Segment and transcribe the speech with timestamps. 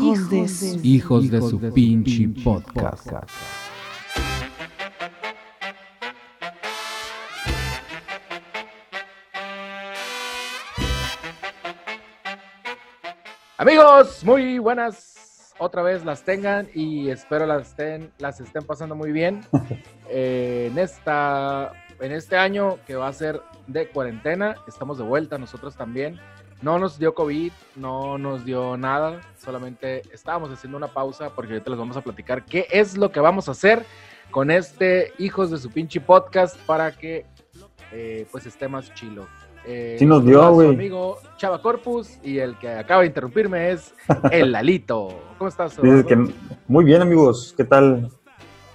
[0.00, 0.80] Hijos, de su...
[0.82, 3.10] Hijos de su pinche podcast.
[13.56, 15.54] Amigos, muy buenas.
[15.58, 19.40] Otra vez las tengan y espero las estén, las estén pasando muy bien
[20.10, 24.56] eh, en esta en este año que va a ser de cuarentena.
[24.68, 26.20] Estamos de vuelta nosotros también.
[26.62, 31.70] No nos dio COVID, no nos dio nada, solamente estábamos haciendo una pausa porque ahorita
[31.70, 33.84] les vamos a platicar qué es lo que vamos a hacer
[34.30, 37.26] con este Hijos de su pinche podcast para que
[37.92, 39.26] eh, pues esté más chilo.
[39.66, 40.68] Eh, Sí nos dio, güey.
[40.70, 43.94] amigo Chava Corpus y el que acaba de interrumpirme es
[44.30, 45.08] el Lalito.
[45.38, 45.76] ¿Cómo estás?
[45.76, 46.28] Que
[46.68, 47.52] muy bien, amigos.
[47.56, 48.08] ¿Qué tal?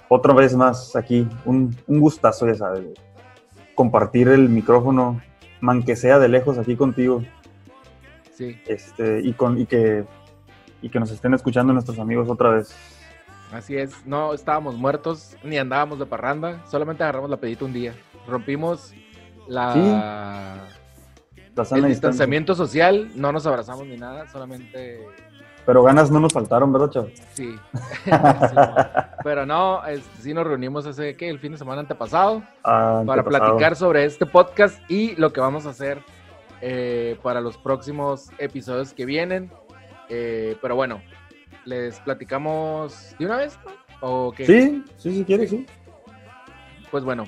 [0.08, 1.26] Otra vez más aquí.
[1.44, 2.84] Un, un gustazo, ya sabes.
[3.74, 5.20] Compartir el micrófono,
[5.60, 7.22] man que sea de lejos aquí contigo.
[8.50, 10.04] Sí, Este, y, con, y, que,
[10.80, 12.74] y que nos estén escuchando nuestros amigos otra vez.
[13.52, 14.04] así es.
[14.06, 17.94] No estábamos muertos ni andábamos de parranda, solamente agarramos la pedita un día.
[18.26, 18.92] Rompimos
[19.48, 19.74] la...
[21.54, 25.00] La el sana distanciamiento social, no nos abrazamos ni nada, solamente
[25.66, 27.12] Pero ganas no nos faltaron, ¿verdad, chaval?
[27.34, 27.54] sí.
[28.04, 28.74] Sí, no.
[29.22, 33.20] Pero no, este, sí nos reunimos hace que el fin de semana antepasado Ah, para
[33.20, 33.50] antepasado.
[33.50, 36.02] platicar sobre este podcast y lo que vamos a hacer
[36.64, 39.52] eh, para los próximos episodios que vienen.
[40.08, 41.02] Eh, pero bueno,
[41.64, 43.58] les platicamos de una vez.
[44.00, 44.46] ¿O qué?
[44.46, 45.66] Sí, sí, sí, quieres, sí.
[46.90, 47.24] Pues bueno,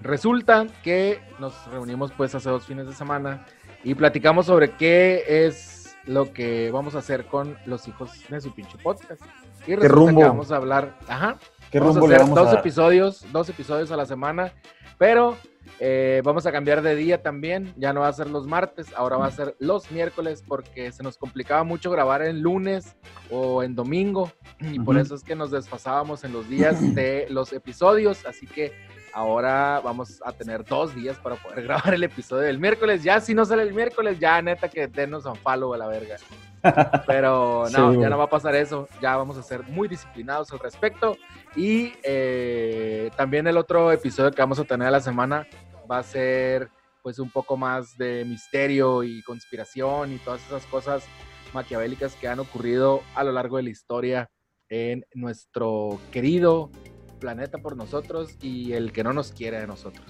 [0.00, 3.46] resulta que nos reunimos pues hace dos fines de semana
[3.82, 8.54] y platicamos sobre qué es lo que vamos a hacer con los hijos de su
[8.54, 9.22] pinche podcast.
[9.66, 10.20] Y resulta rumbo?
[10.20, 11.38] que vamos a hablar, ajá,
[11.70, 12.60] ¿Qué vamos a le hacer vamos dos a dar?
[12.60, 14.52] episodios, dos episodios a la semana,
[14.98, 15.36] pero
[15.80, 19.16] eh, vamos a cambiar de día también, ya no va a ser los martes, ahora
[19.16, 22.96] va a ser los miércoles porque se nos complicaba mucho grabar en lunes
[23.30, 24.30] o en domingo
[24.60, 28.72] y por eso es que nos desfasábamos en los días de los episodios, así que
[29.16, 33.34] ahora vamos a tener dos días para poder grabar el episodio del miércoles, ya si
[33.34, 36.16] no sale el miércoles, ya neta que denos un follow a la verga.
[37.06, 38.88] Pero no, Sí, ya no va a pasar eso.
[39.00, 41.16] Ya vamos a ser muy disciplinados al respecto.
[41.54, 45.46] Y eh, también el otro episodio que vamos a tener a la semana
[45.90, 46.68] va a ser
[47.02, 51.06] pues un poco más de misterio y conspiración y todas esas cosas
[51.54, 54.28] maquiavélicas que han ocurrido a lo largo de la historia
[54.68, 56.70] en nuestro querido
[57.16, 60.06] planeta por nosotros y el que no nos quiere de nosotros.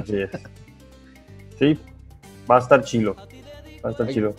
[0.00, 0.30] Así es.
[1.58, 1.78] Sí,
[2.50, 3.14] va a estar chilo.
[3.84, 4.14] Va a estar Ay.
[4.14, 4.34] chilo.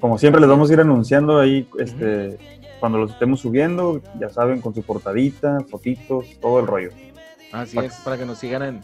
[0.00, 2.36] Como siempre les vamos a ir anunciando ahí, este,
[2.80, 6.90] cuando los estemos subiendo, ya saben, con su portadita, fotitos, todo el rollo.
[7.52, 8.80] Así Para- es, para que nos sigan en,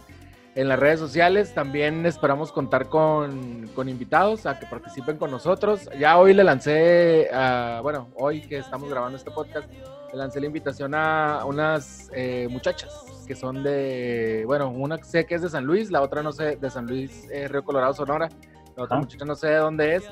[0.55, 1.53] en las redes sociales.
[1.53, 5.89] También esperamos contar con, con invitados a que participen con nosotros.
[5.99, 9.69] Ya hoy le lancé, a- bueno, hoy que estamos grabando este podcast,
[10.15, 15.35] le lancé la invitación a unas eh, muchachas que son de, bueno, una sé que
[15.35, 18.29] es de San Luis, la otra no sé, de San Luis, eh, Río Colorado, Sonora.
[18.77, 20.05] La otra muchacha no sé de dónde es.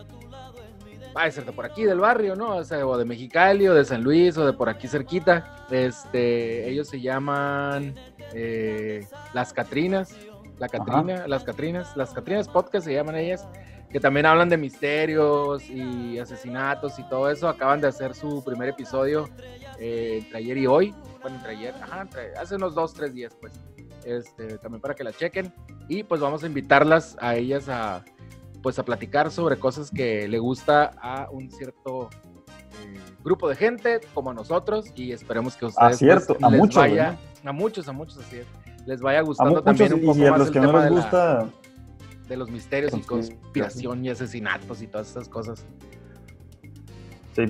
[1.17, 2.57] Va a ser de por aquí, del barrio, ¿no?
[2.57, 5.67] O, sea, o de Mexicali, o de San Luis, o de por aquí cerquita.
[5.71, 7.95] Este, ellos se llaman
[8.33, 10.17] eh, Las Catrinas,
[10.59, 13.47] la Catrina, las Catrinas, las Catrinas Podcast se llaman ellas,
[13.91, 17.47] que también hablan de misterios y asesinatos y todo eso.
[17.47, 19.29] Acaban de hacer su primer episodio
[19.82, 20.94] eh, entre ayer y hoy.
[21.20, 23.53] Bueno, entre ayer, ajá, entre- hace unos dos, tres días, pues.
[24.04, 25.53] Este, también para que la chequen.
[25.88, 28.04] Y pues vamos a invitarlas a ellas a,
[28.62, 32.09] pues a platicar sobre cosas que le gusta a un cierto
[32.84, 36.44] eh, grupo de gente como a nosotros y esperemos que a ustedes Ah, cierto, pues,
[36.44, 38.47] a les muchos, vaya, a muchos, a muchos así es,
[38.87, 40.82] les vaya gustando también muchos, un poco y a más los el que no les
[40.84, 41.48] de, la- gusta,
[42.28, 45.65] de los misterios y conspiración y asesinatos y todas esas cosas.
[47.36, 47.42] sí,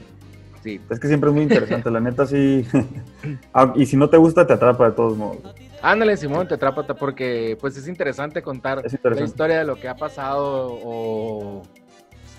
[0.62, 2.66] Sí, es que siempre es muy interesante, la neta sí.
[3.54, 5.38] Ah, y si no te gusta, te atrapa de todos modos.
[5.80, 9.88] ándale Simón, te atrápate porque pues es interesante contar Es la historia de lo que
[9.88, 11.62] ha pasado o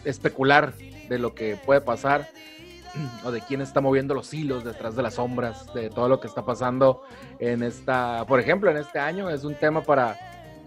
[0.05, 0.73] especular
[1.09, 2.27] de lo que puede pasar
[3.23, 6.27] o de quién está moviendo los hilos detrás de las sombras, de todo lo que
[6.27, 7.03] está pasando
[7.39, 10.17] en esta, por ejemplo, en este año es un tema para,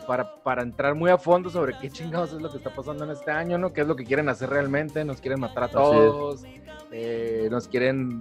[0.06, 3.10] para, para entrar muy a fondo sobre qué chingados es lo que está pasando en
[3.10, 3.72] este año, ¿no?
[3.72, 5.04] ¿Qué es lo que quieren hacer realmente?
[5.04, 6.44] Nos quieren matar a todos,
[6.92, 8.20] eh, nos quieren,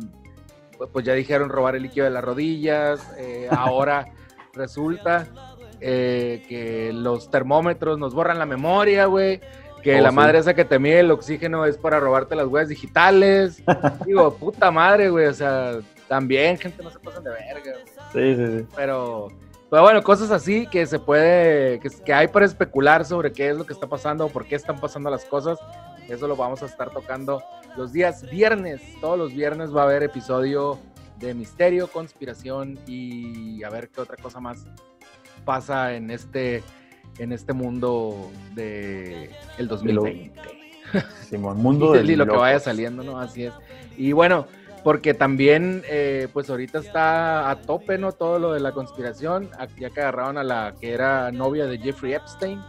[0.77, 4.05] pu- pues ya dijeron robar el líquido de las rodillas, eh, ahora
[4.53, 5.27] resulta
[5.81, 9.39] eh, que los termómetros nos borran la memoria, güey.
[9.83, 10.15] Que Oh, la sí.
[10.15, 13.61] madre esa que te mide el oxígeno es para robarte las huellas digitales.
[14.05, 15.27] Digo, puta madre, güey.
[15.27, 15.73] O sea,
[16.07, 17.71] también, gente, no se pasan de verga.
[18.11, 18.35] güey.
[18.35, 18.65] Sí, sí, sí.
[18.75, 19.27] Pero
[19.69, 23.57] Pero bueno, cosas así que se puede, que, que hay para especular sobre qué es
[23.57, 25.57] lo que está pasando, por qué están pasando las cosas.
[26.07, 27.41] Eso lo vamos a estar tocando
[27.75, 28.81] los días viernes.
[29.01, 30.79] Todos los viernes va a haber episodio
[31.19, 34.65] de misterio, conspiración y a ver qué otra cosa más
[35.45, 36.63] pasa en este,
[37.17, 40.33] en este mundo de el 2020.
[41.27, 43.19] Simón, mundo del y lo que vaya saliendo, ¿no?
[43.19, 43.53] Así es.
[43.97, 44.47] Y bueno,
[44.85, 48.11] porque también, eh, pues ahorita está a tope, ¿no?
[48.11, 49.49] Todo lo de la conspiración,
[49.79, 52.61] ya que agarraron a la que era novia de Jeffrey Epstein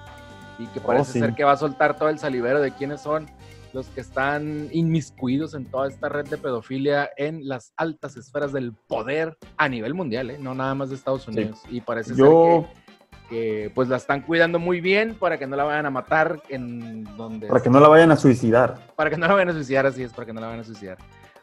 [0.59, 1.21] y que parece Oh, sí.
[1.21, 3.27] ser que va a soltar todo el salivero de quiénes son
[3.75, 8.73] los que están inmiscuidos en toda esta red de pedofilia en las altas esferas del
[8.73, 10.39] poder a nivel mundial, ¿eh?
[10.41, 11.33] No nada más de Estados Sí.
[11.33, 11.61] Unidos.
[11.69, 15.55] Y parece Yo, ser que, que, pues la están cuidando muy bien para que no
[15.55, 18.79] la vayan a matar en donde para que no la vayan a suicidar.
[18.97, 20.65] para que no la vayan a suicidar, así es, para que no la vayan a
[20.65, 20.97] suicidar.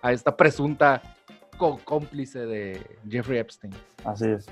[0.03, 1.01] A esta presunta
[1.57, 3.73] co- cómplice de Jeffrey Epstein.
[4.05, 4.45] Así es.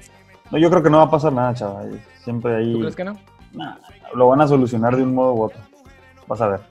[0.50, 2.02] No, yo creo que no va a pasar nada, chaval.
[2.24, 2.74] Siempre ahí.
[2.74, 3.20] ¿Tú crees que no?
[3.54, 3.76] Nah,
[4.16, 5.60] lo van a solucionar de un modo u otro.
[6.28, 6.62] Vas a ver.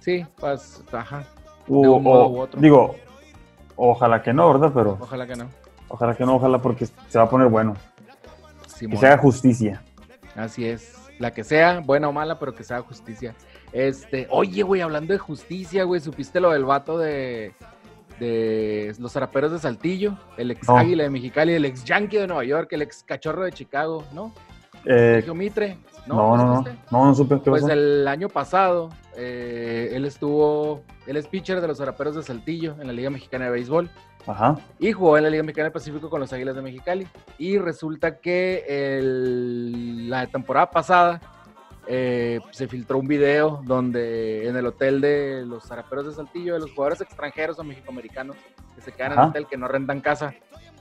[0.00, 1.22] Sí, pues, ajá.
[1.68, 2.60] O- De un modo u otro.
[2.60, 2.96] Digo,
[3.76, 4.72] ojalá que no, ¿verdad?
[4.74, 5.48] Pero Ojalá que no.
[5.88, 7.74] ojalá que no, ojalá porque se va a poner bueno.
[8.78, 9.82] Que se haga justicia.
[10.36, 10.94] Así es.
[11.18, 13.34] La que sea, buena o mala, pero que sea justicia.
[13.72, 17.54] Este, oye, güey, hablando de justicia, güey, ¿supiste lo del vato de,
[18.18, 20.16] de los zaraperos de Saltillo?
[20.36, 20.76] El ex No.
[20.78, 24.32] águila de Mexicali, el ex yankee de Nueva York, el ex cachorro de Chicago, ¿no?
[24.84, 25.76] Eh, Sergio Mitre.
[26.06, 27.72] no, no, no, no, no supe Pues pasó.
[27.72, 32.86] el año pasado, eh, él estuvo, él es pitcher de los Zaraperos de Saltillo en
[32.86, 33.90] la Liga Mexicana de Béisbol
[34.26, 34.56] Ajá.
[34.78, 37.06] y jugó en la Liga Mexicana del Pacífico con los Águilas de Mexicali.
[37.38, 41.20] Y resulta que el- la temporada pasada
[41.90, 46.60] eh, se filtró un video donde en el hotel de los Zaraperos de Saltillo, de
[46.60, 48.36] los jugadores extranjeros o mexicoamericanos
[48.74, 50.34] que se quedan en el hotel, que no rentan casa,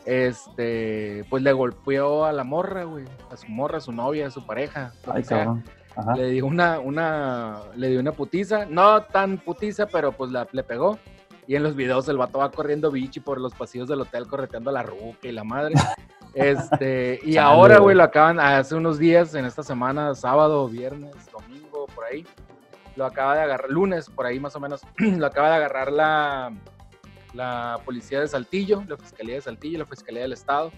[0.06, 4.31] este, pues le golpeó a la morra, güey, a su morra, a su novia, a
[4.31, 5.63] su pareja, Ay, cabrón.
[5.95, 6.13] Ajá.
[6.15, 10.63] le dio una, una, le dio una putiza, no tan putiza, pero pues la, le
[10.63, 11.00] pegó.
[11.48, 14.69] Y en los videos el vato va corriendo bichi por los pasillos del hotel correteando
[14.71, 15.74] a la ruca y la madre.
[16.38, 21.88] Este, y ahora, güey, lo acaban, hace unos días, en esta semana, sábado, viernes, domingo,
[21.95, 22.25] por ahí,
[22.95, 26.51] lo acaba de agarrar, lunes, por ahí más o menos, lo acaba de agarrar la,
[27.34, 30.72] la policía de Saltillo, la fiscalía de Saltillo, la fiscalía del estado,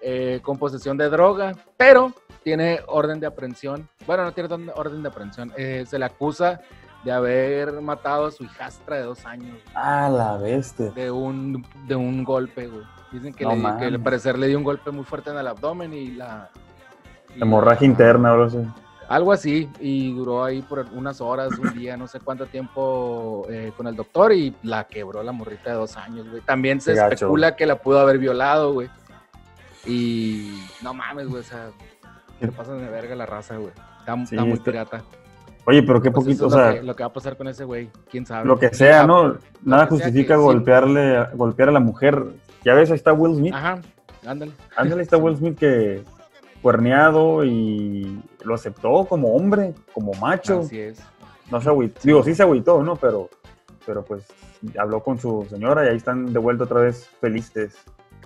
[0.00, 2.12] eh, con posesión de droga, pero
[2.42, 3.88] tiene orden de aprehensión.
[4.06, 5.52] Bueno, no tiene orden- orden de aprehensión.
[5.56, 6.60] eh, se le acusa
[7.04, 10.90] de haber matado a su hijastra de dos años Ah, la bestia.
[10.90, 12.84] de un, de un golpe, güey.
[13.12, 15.46] Dicen que, No le, que al parecer le dio un golpe muy fuerte en el
[15.46, 16.50] abdomen y la...
[17.34, 18.58] y Hemorragia la- interna, ahora sí.
[19.08, 23.72] Algo así, y duró ahí por unas horas, un día, no sé cuánto tiempo eh,
[23.74, 26.42] con el doctor y la quebró la morrita de dos años, güey.
[26.42, 27.14] También se gacho.
[27.14, 28.90] especula que la pudo haber violado, güey.
[29.86, 31.70] Y no mames, güey, o sea,
[32.38, 33.72] se pasan de verga la raza, güey.
[34.00, 35.02] Está, Sí, está muy pirata.
[35.68, 37.62] Oye, pero qué Pues poquito, o sea, que, lo que va a pasar con ese
[37.64, 38.46] güey, quién sabe.
[38.46, 39.36] lo que sea, Ah, ¿no?
[39.62, 40.40] Nada justifica sí.
[40.40, 42.24] golpearle, golpear a la mujer.
[42.64, 43.52] Ya ves, ahí está Will Smith.
[43.54, 43.78] Ajá,
[44.26, 44.52] ándale.
[44.76, 46.02] Ándale, ahí está Will Smith que
[46.62, 50.60] cuerneado y lo aceptó como hombre, como macho.
[50.60, 51.00] Así es.
[51.50, 52.00] No se agüitó.
[52.02, 52.96] Digo, sí se agüitó, ¿no?
[52.96, 53.28] Pero,
[53.84, 54.24] pero pues
[54.78, 57.76] habló con su señora y ahí están de vuelta otra vez felices.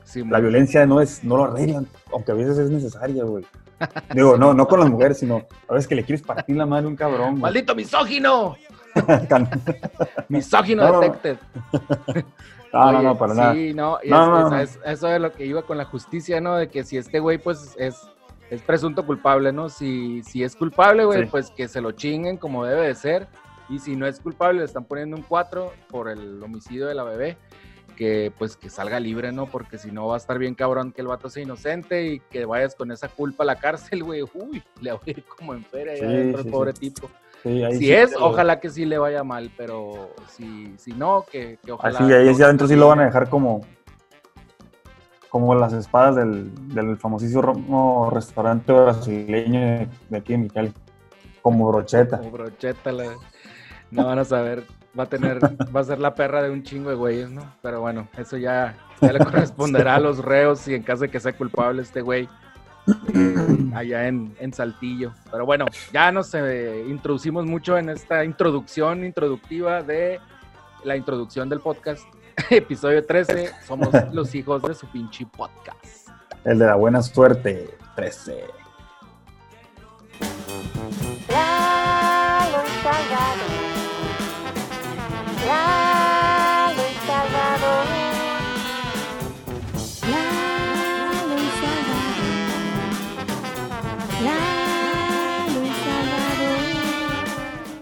[0.05, 3.45] Sí, La violencia no es, no lo arreglan, aunque a veces es necesaria, güey.
[4.15, 6.87] Digo, no, no con las mujeres, sino a veces que le quieres partir la madre
[6.87, 7.43] a un cabrón, güey.
[7.43, 8.57] ¡Maldito misógino!
[10.29, 11.39] Misógino No, detected.
[12.73, 13.55] No, no, no, para nada.
[13.55, 16.57] Sí, no, y No, es- no, eso es lo que iba con la justicia, ¿no?
[16.57, 17.97] De que si este güey, pues, es,
[18.51, 19.69] es presunto culpable, ¿no?
[19.69, 21.29] Si, si es culpable, güey, Sí.
[21.31, 23.29] pues que se lo chinguen como debe de ser.
[23.69, 27.05] Y si no es culpable, le están poniendo un 4 por el homicidio de la
[27.05, 27.39] bebé.
[27.97, 29.47] Que pues que salga libre, ¿no?
[29.47, 32.45] Porque si no va a estar bien cabrón que el vato sea inocente y que
[32.45, 34.23] vayas con esa culpa a la cárcel, güey.
[34.35, 36.79] Uy, le va a ir como en feria Sí, allá adentro sí, el pobre sí.
[36.91, 37.11] tipo.
[37.43, 41.99] Si es, ojalá que sí le vaya mal, pero si, si no, que, que ojalá.
[41.99, 43.63] Así, ahí no adentro sí lo van a dejar como
[45.29, 50.73] como las espadas del, del famosísimo restaurante brasileño de, de aquí en Mexicali.
[51.41, 52.19] Como brocheta.
[52.19, 53.17] Como brocheta, la-
[53.91, 54.65] no van a saber,
[54.99, 55.39] va a tener,
[55.75, 57.43] va a ser la perra de un chingo de güeyes, ¿no?
[57.63, 61.21] Pero bueno, eso ya, ya le corresponderá a los reos y en caso de que
[61.21, 62.29] sea culpable este güey
[63.15, 65.13] eh, allá en, en Saltillo.
[65.31, 70.21] Pero bueno, ya nos eh, introducimos mucho en esta introducción introductiva de
[70.85, 72.05] la introducción del podcast.
[72.51, 76.09] Episodio 13, somos los hijos de su pinche podcast.
[76.45, 77.71] El de la buena suerte.
[77.95, 78.63] 13.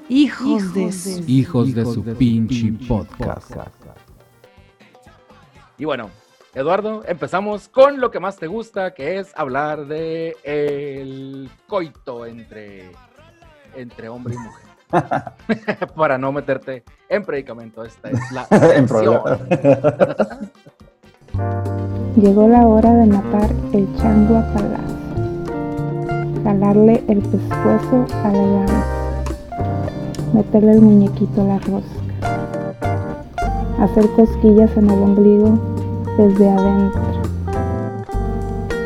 [0.08, 3.54] Hijos, de, su, hijos de su, pinche, podcast.
[3.54, 3.76] podcast.
[5.78, 6.10] Y bueno,
[6.52, 12.90] Eduardo, empezamos con lo que más te gusta, que es hablar de el coito entre,
[13.76, 14.69] entre hombre y mujer.
[15.96, 18.86] Para no meterte en predicamento, esta es la En.
[22.16, 24.98] Llegó la hora de matar el chango a palazo,
[26.42, 28.84] jalarle el pescuezo a la llama,
[30.34, 32.00] meterle el muñequito a la rosca,
[33.78, 35.58] hacer cosquillas en el ombligo
[36.18, 37.00] desde adentro.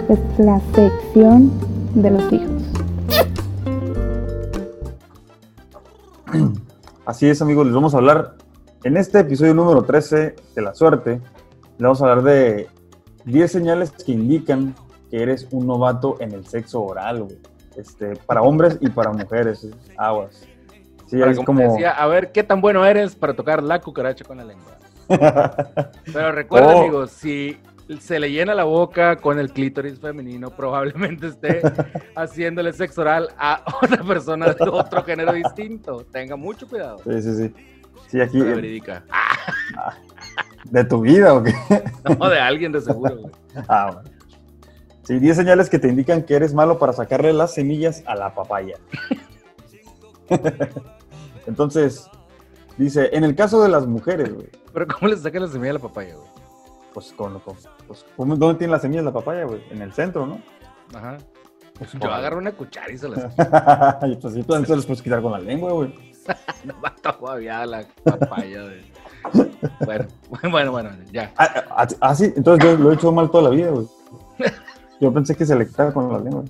[0.08, 1.50] Es la sección
[1.94, 2.83] de los hijos.
[7.06, 8.34] Así es, amigos, les vamos a hablar
[8.82, 11.20] en este episodio número 13 de La Suerte.
[11.72, 12.68] Les vamos a hablar de
[13.24, 14.74] 10 señales que indican
[15.10, 17.38] que eres un novato en el sexo oral, güey.
[17.76, 20.46] Este, para hombres y para mujeres, aguas.
[21.06, 24.24] Sí, Para, es como decía, a ver qué tan bueno eres para tocar la cucaracha
[24.24, 24.78] con la lengua.
[26.12, 26.80] Pero recuerda, Oh.
[26.82, 27.58] amigos, si
[28.00, 31.60] se le llena la boca con el clítoris femenino, probablemente esté
[32.16, 36.04] haciéndole sexo oral a otra persona de otro género distinto.
[36.10, 36.98] Tenga mucho cuidado.
[37.04, 37.54] Sí, sí, sí.
[38.08, 39.04] Sí, aquí, verídica.
[40.70, 41.52] ¿de tu vida o qué?
[42.18, 43.32] No, de alguien de seguro, güey.
[43.68, 44.10] Ah, bueno.
[45.02, 48.34] Sí, 10 señales que te indican que eres malo para sacarle las semillas a la
[48.34, 48.76] papaya.
[51.46, 52.08] Entonces,
[52.78, 55.74] dice, en el caso de las mujeres, güey, Pero ¿cómo le sacan la semilla a
[55.74, 56.33] la papaya, güey?
[56.94, 59.62] Pues, con, con- pues, ¿cómo- ¿dónde tiene las semillas la papaya, güey?
[59.70, 60.40] En el centro, ¿no?
[60.94, 61.18] Ajá.
[61.76, 63.24] Pues, Yo agarro una cuchara y se las
[64.06, 65.92] y pues sí, también se los puedes quitar con la lengua, güey.
[66.64, 68.62] no va todavía la papaya.
[68.62, 68.80] De...
[69.84, 70.06] Bueno,
[70.50, 71.32] bueno, bueno, ya.
[71.36, 73.86] Ah, ah, ah, sí, entonces yo lo he hecho mal toda la vida, güey.
[75.00, 76.44] Yo pensé que se le quitaba con la lengua.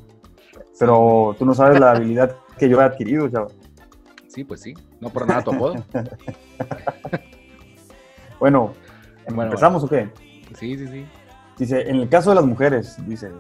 [0.79, 3.53] Pero tú no sabes la habilidad que yo he adquirido, chaval.
[4.29, 4.75] Sí, pues sí.
[5.01, 5.77] No por nada tu apodo.
[8.39, 8.75] Bueno,
[9.29, 10.11] Bueno, ¿empezamos o qué?
[10.55, 11.07] Sí, sí, sí.
[11.59, 13.31] Dice, en el caso de las mujeres, dice,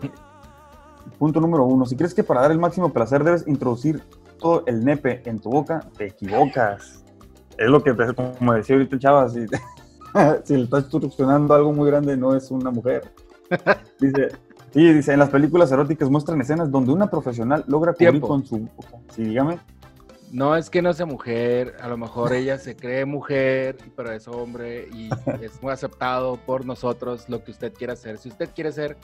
[1.18, 4.02] punto número uno, si crees que para dar el máximo placer debes introducir
[4.38, 7.04] todo el nepe en tu boca, te equivocas.
[7.56, 7.94] Es lo que,
[8.38, 9.46] como decía ahorita Chava, si,
[10.44, 13.12] si le estás succionando algo muy grande, no es una mujer.
[14.00, 14.28] Dice,
[14.72, 18.28] sí, dice, en las películas eróticas muestran escenas donde una profesional logra cubrir Tiempo.
[18.28, 18.98] con su boca.
[19.14, 19.58] Sí, dígame.
[20.34, 24.26] No es que no sea mujer, a lo mejor ella se cree mujer, pero es
[24.26, 25.08] hombre y
[25.40, 28.18] es muy aceptado por nosotros lo que usted quiera hacer.
[28.18, 28.96] Si usted quiere ser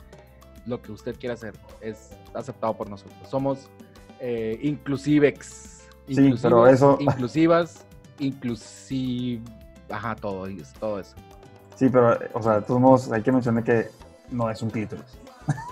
[0.65, 3.17] lo que usted quiera hacer, es aceptado por nosotros.
[3.29, 3.69] Somos
[4.19, 5.87] eh, inclusivex.
[6.09, 7.85] Sí, pero eso- Inclusivas,
[8.19, 9.41] inclusive.
[9.89, 10.47] Ajá, todo,
[10.81, 11.15] todo eso.
[11.75, 13.87] Sí, pero, o sea, de todos modos, hay que mencionar que
[14.31, 15.05] no es un clítoris,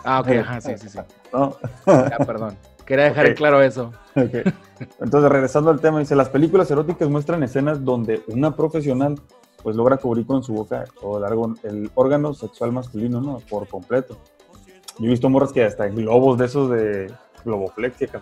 [0.06, 1.00] Ah, ok, ajá, sí, sí, sí.
[1.34, 1.58] ¿no?
[1.86, 2.56] Ya, perdón.
[2.90, 3.38] Quería dejar en Ok.
[3.38, 3.94] claro eso.
[4.16, 9.16] Entonces, regresando al tema, dice, las películas eróticas muestran escenas donde una profesional
[9.64, 13.38] pues logra cubrir con su boca todo el, argo- el órgano sexual masculino, ¿no?
[13.50, 14.18] Por completo.
[14.98, 17.14] Yo he visto morras que hasta globos de esos de
[17.46, 18.20] globoflexia, que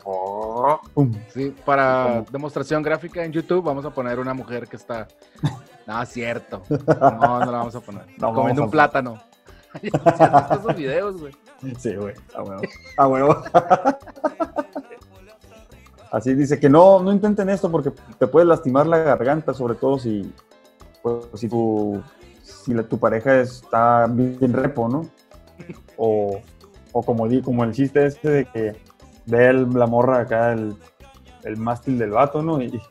[0.94, 1.12] ¡pum!
[1.34, 5.08] Sí, para demostración gráfica en YouTube vamos a poner una mujer que está.
[5.88, 6.62] No, cierto.
[6.70, 8.04] No, no la vamos a poner.
[8.18, 9.22] No, Comiendo un plátano.
[9.82, 11.34] ¿Sí has visto esos videos, güey?
[11.80, 12.14] Sí, güey,
[12.98, 13.44] a huevo.
[13.54, 13.98] A.
[16.12, 20.00] Así dice que no, no intenten esto porque te puede lastimar la garganta, sobre todo
[20.00, 20.34] si,
[21.02, 22.02] pues, si tu,
[22.42, 25.06] si tu pareja está bien repo, ¿no?
[25.98, 26.40] O,
[26.94, 28.82] o como, di, como el chiste este de que
[29.26, 30.76] ve el- la morra acá, el,
[31.44, 32.62] el mástil del vato, ¿no?
[32.62, 32.82] Y,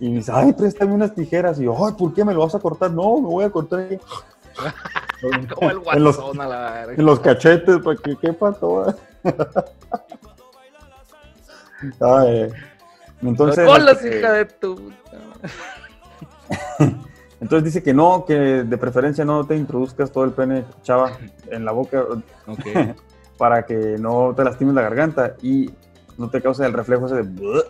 [0.00, 1.58] y dice, ay, préstame unas tijeras.
[1.58, 2.90] Y yo, ay, ¿por qué me lo vas a cortar?
[2.90, 3.88] No, me voy a cortar.
[5.54, 6.94] Como el En los- guasón a la verga.
[6.94, 8.94] en los cachetes para que quepa todo.
[12.00, 12.50] Ay,
[13.22, 14.92] entonces, ¡Colas, eh, hija de tu!
[17.40, 21.12] entonces dice que no, que de preferencia no te introduzcas todo el pene chava
[21.50, 22.04] en la boca
[23.36, 25.70] para que no te lastimes la garganta y
[26.16, 27.64] no te cause el reflejo ese de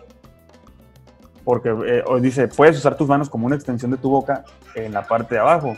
[1.43, 4.43] porque eh, dice puedes usar tus manos como una extensión de tu boca
[4.75, 5.75] en la parte de abajo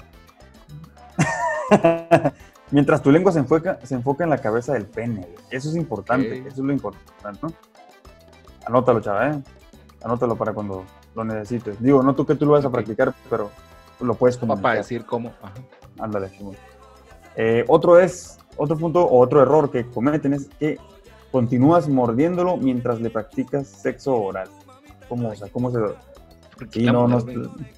[2.71, 6.41] mientras tu lengua se enfoca se enfoca en la cabeza del pene eso es importante
[6.41, 6.47] Ok.
[6.47, 7.51] eso es lo importante ¿no?
[8.65, 9.43] anótalo chava ¿eh?
[10.03, 13.49] anótalo para cuando lo necesites digo no tú que tú lo vas a practicar pero
[13.99, 15.33] lo puedes Para comunicar decir cómo.
[15.41, 15.53] Ajá.
[15.99, 16.31] Ándale.
[17.35, 20.77] Eh, otro es, otro punto o otro error que cometen es que
[21.31, 24.49] continúas mordiéndolo mientras le practicas sexo oral.
[25.09, 25.79] ¿Cómo, o sea, cómo se...?
[26.71, 27.23] Sí, no, no,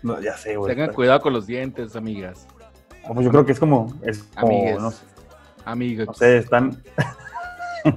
[0.04, 0.74] no, ya sé, güey.
[0.74, 2.48] Tengan cuidado con los dientes, amigas.
[3.10, 4.80] Ah, Pues yo creo que es como, es como, Amigues.
[4.80, 5.04] no sé,
[5.66, 6.08] Amigas.
[6.08, 6.78] no sé, están...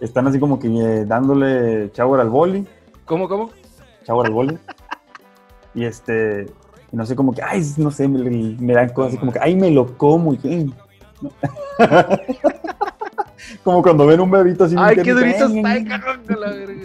[0.00, 2.66] están así como que eh, dándole shower al boli.
[3.06, 3.50] ¿Cómo, cómo?
[4.04, 4.58] chavo al boli.
[5.74, 6.46] Y este,
[6.92, 9.38] y no sé, como que, ay, no sé, me, me dan cosas así como que,
[9.40, 10.34] ay, me lo como.
[10.34, 10.38] Y,
[11.20, 11.30] no.
[13.64, 14.74] como cuando ven un bebito así.
[14.78, 15.86] Ay, qué durito está, ay.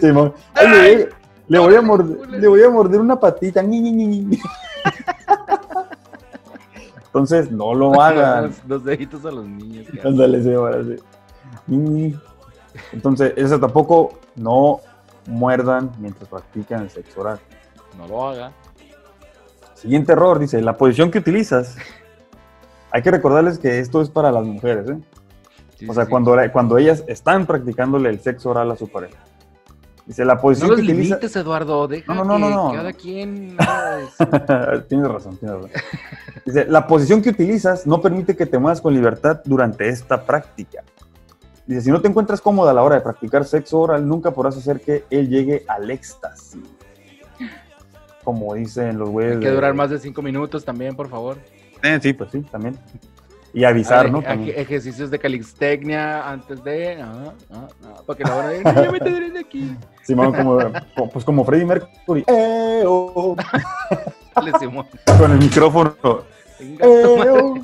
[0.00, 0.06] Sí,
[0.54, 1.08] ay, le, voy-
[1.48, 3.62] le voy a morder, le voy a morder una patita.
[3.62, 4.38] ñi, ñi, ñi.
[7.10, 8.44] Entonces, no lo hagan.
[8.46, 9.86] Los, los deditos a los niños.
[10.04, 12.16] Ándale, sí, ahora sí.
[12.92, 14.80] Entonces, eso tampoco no
[15.26, 17.40] muerdan mientras practican el sexo oral.
[17.98, 18.52] No lo haga.
[19.74, 21.76] Siguiente error, dice, la posición que utilizas.
[22.92, 24.98] Hay que recordarles que esto es para las mujeres, ¿eh?
[25.78, 26.10] Sí, O sea, sí.
[26.10, 29.16] cuando, cuando ellas están practicándole el sexo oral a su pareja.
[30.06, 31.14] Dice, la No posición los que utiliza...
[31.16, 31.86] limites, Eduardo.
[31.88, 32.72] Deja No, no, no, que no, no.
[32.74, 33.56] cada quien
[34.88, 35.70] tienes razón, tienes razón.
[36.44, 40.82] Dice, la posición que utilizas no permite que te muevas con libertad durante esta práctica.
[41.66, 44.56] Dice, si no te encuentras cómoda a la hora de practicar sexo oral, nunca podrás
[44.56, 46.60] hacer que él llegue al éxtasis.
[48.24, 49.34] Como dicen los güeyes.
[49.36, 51.38] Hay que durar más de cinco minutos también, por favor.
[51.82, 52.76] Eh, sí, pues sí, también.
[53.52, 54.22] Y avisar, ¿no?
[54.22, 54.58] También.
[54.58, 57.02] ejercicios de calistecnia antes de.
[57.02, 58.64] ah, ah, ah, para que la van a ver.
[58.64, 59.76] "No, yo me te diré de aquí.
[60.04, 60.58] Simón, como,
[60.94, 62.24] como- pues como Freddie Mercury.
[62.28, 63.36] ¡Eh, oh!
[64.42, 64.86] Le Simón.
[65.18, 65.94] Con el micrófono.
[66.60, 67.62] Venga, ¡Eh!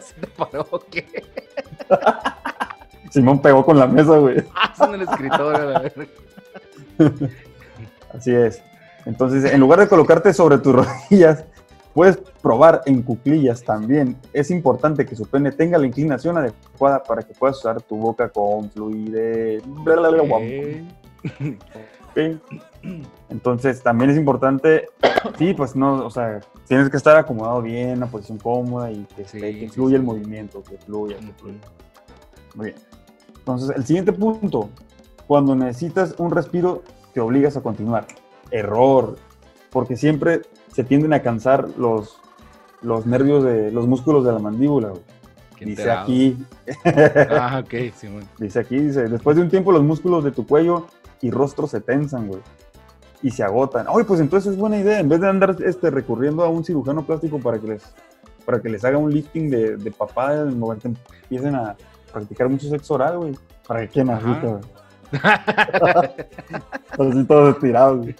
[0.00, 1.06] ¿Se te paró o qué?
[3.10, 4.42] Simón pegó con la mesa, güey.
[4.54, 6.06] Ah, son el escritor, a la verga.
[8.14, 8.62] Así es.
[9.04, 11.44] Entonces, en lugar de colocarte sobre tus rodillas,
[11.94, 14.16] puedes probar en cuclillas también.
[14.32, 18.28] Es importante que su pene tenga la inclinación adecuada para que puedas usar tu boca
[18.28, 19.62] con fluidez.
[19.66, 20.42] Bla, bla, bla, guam.
[21.22, 21.62] Ok.
[22.10, 22.40] Ok.
[23.28, 24.86] Entonces, también es importante,
[25.36, 29.24] sí, pues no, o sea, tienes que estar acomodado bien, una posición cómoda y que,
[29.24, 29.96] Sí, que fluya sí.
[29.96, 31.58] el movimiento, que fluya, que fluya.
[32.54, 32.78] Muy bien.
[33.36, 34.70] Entonces, el siguiente punto,
[35.26, 36.82] cuando necesitas un respiro,
[37.12, 38.06] te obligas a continuar.
[38.50, 39.16] Error,
[39.70, 42.18] porque siempre se tienden a cansar los,
[42.82, 44.88] los nervios de los músculos de la mandíbula.
[44.88, 45.02] güey.
[45.60, 46.02] Dice enterado.
[46.02, 46.36] aquí,
[47.30, 48.24] Ah, ok, Simón.
[48.38, 50.86] dice aquí, dice, después de un tiempo los músculos de tu cuello
[51.20, 52.40] y rostro se tensan, güey.
[53.22, 53.86] Y se agotan.
[53.88, 55.00] Oye, pues entonces es buena idea.
[55.00, 57.82] En vez de andar este, recurriendo a un cirujano plástico para que les,
[58.46, 61.76] para que les haga un lifting de, de papá, empiecen a
[62.12, 63.36] practicar mucho sexo oral, güey.
[63.66, 64.08] Para que queden
[64.42, 64.60] güey.
[67.10, 68.14] Así todos estirados, güey.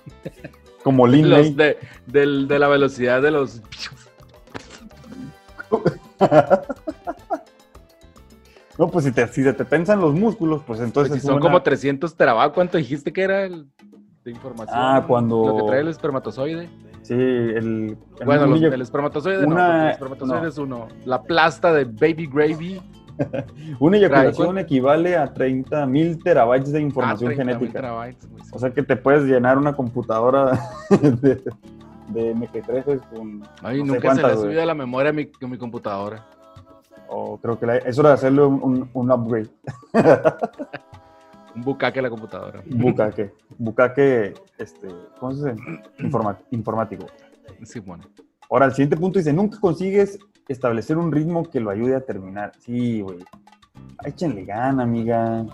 [0.89, 1.77] Como Lin Los May.
[2.07, 3.61] de, de la velocidad de los.
[8.79, 11.11] No, pues si, te, si se te tensan los músculos, pues entonces.
[11.11, 13.67] Pues si son una- como 300 terabytes, ¿cuánto dijiste que era el,
[14.25, 14.77] de información?
[14.81, 16.69] Ah, cuando- Lo que trae el espermatozoide.
[17.03, 17.57] Sí, el.
[17.57, 20.49] el Bueno, los- el espermatozoide no, una- porque el espermatozoide no.
[20.49, 20.89] es uno.
[21.05, 22.81] La plasta de Baby Gravy.
[23.81, 28.15] Una eyaculación equivale a 30 mil terabytes de información ah, 30.000 genética.
[28.53, 30.59] O sea que te puedes llenar una computadora
[30.91, 31.43] de,
[32.09, 33.43] de MP3 con.
[33.63, 36.27] Ay, no sé nunca se le subido a la memoria a mi, a mi computadora.
[37.09, 39.49] O creo que la- es hora de hacerle un, un- un upgrade.
[41.55, 42.63] Un bucaque a la computadora.
[42.67, 43.33] Bucaque.
[43.57, 44.87] Bucaque, este,
[45.19, 45.63] ¿cómo se dice?
[45.99, 47.07] Informa- informático.
[47.65, 48.05] Sí, bueno.
[48.51, 52.53] Ahora, el siguiente punto dice: nunca consigues establecer un ritmo que lo ayude a terminar.
[52.61, 53.19] Sí, güey.
[54.05, 55.45] Échenle gana, amiga.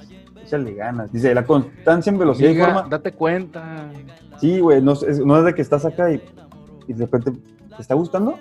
[0.42, 1.10] Échale ganas.
[1.12, 2.82] Dice: la constancia en velocidad y forma.
[2.88, 3.90] date cuenta.
[4.38, 6.22] Sí, güey, no, es, no es de que estás acá y,
[6.86, 7.32] y de repente,
[7.76, 8.38] ¿te está gustando?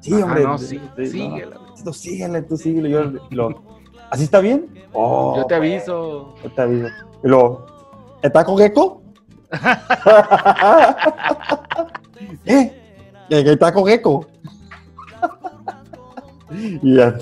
[0.00, 0.42] Sí, Ajá, hombre.
[0.44, 1.56] no, sí, sí, sí, síguela.
[1.56, 1.64] no.
[1.84, 2.56] Tú síguele, tú.
[2.88, 3.62] Yo, lo,
[4.10, 4.66] ¿Así está bien?
[4.92, 6.34] Oh, Yo te aviso.
[6.42, 6.88] Yo te aviso.
[7.22, 7.66] Y luego,
[8.22, 9.02] ¿está con gecko?
[12.44, 12.80] ¿Eh?
[13.28, 14.26] ¿Que que está con gecko?
[16.82, 17.14] Y ya,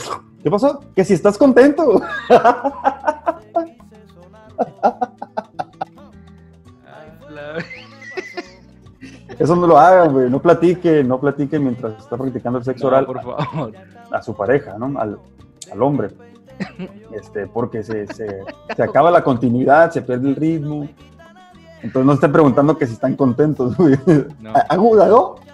[0.42, 0.80] ¿qué pasó?
[0.94, 2.00] Que si estás contento.
[9.38, 10.30] Eso no lo hagan, güey.
[10.30, 13.06] No platiquen, no platiquen mientras está practicando el sexo No, oral.
[13.06, 13.72] por favor.
[14.10, 14.98] a su pareja, ¿no?
[15.00, 15.18] Al,
[15.72, 16.10] al hombre.
[17.14, 18.40] Este, porque se, se,
[18.76, 20.86] se acaba la continuidad, se pierde el ritmo.
[21.82, 23.96] Entonces no estén preguntando que si están contentos, güey.
[24.40, 24.52] No.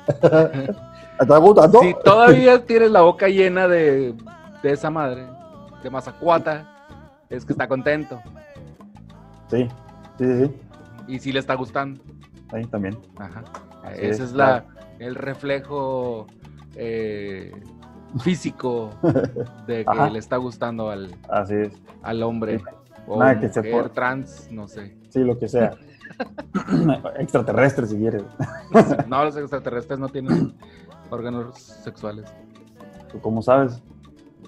[1.21, 4.15] Si todavía tienes la boca llena de,
[4.63, 5.27] de esa madre,
[5.83, 6.87] de mazacuata,
[7.29, 8.21] es que está contento.
[9.51, 9.69] Sí,
[10.19, 10.53] sí, sí.
[11.09, 12.01] Y si le está gustando.
[12.53, 12.97] Ahí también.
[13.19, 13.43] Ajá.
[13.83, 14.65] Así Ese es, es, la,
[14.99, 16.27] el reflejo
[16.77, 17.53] eh,
[18.21, 18.91] físico
[19.67, 20.11] de que Ajá.
[20.11, 21.73] le está gustando al, Así es.
[22.03, 22.61] al hombre.
[23.07, 24.97] O Nada que se por- trans, no sé.
[25.09, 25.73] Sí, lo que sea.
[27.19, 28.23] Extraterrestre, si quieres.
[29.09, 30.55] No, los extraterrestres no tienen
[31.11, 32.33] órganos sexuales.
[33.11, 33.83] ¿Tú cómo sabes?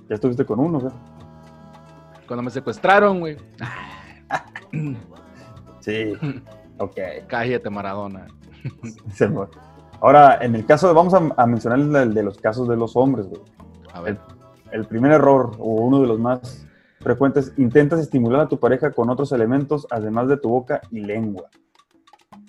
[0.09, 0.93] Ya estuviste con uno, güey.
[2.27, 3.37] Cuando me secuestraron, güey.
[5.81, 6.15] Sí.
[6.79, 6.97] Ok.
[7.27, 8.27] Cállate, Maradona.
[10.01, 12.97] Ahora, en el caso de, vamos a, a mencionar el de los casos de los
[12.97, 13.43] hombres, güey.
[13.93, 14.19] A ver.
[14.73, 16.67] El primer error, o uno de los más
[17.01, 21.51] frecuentes, intentas estimular a tu pareja con otros elementos, además de tu boca y lengua.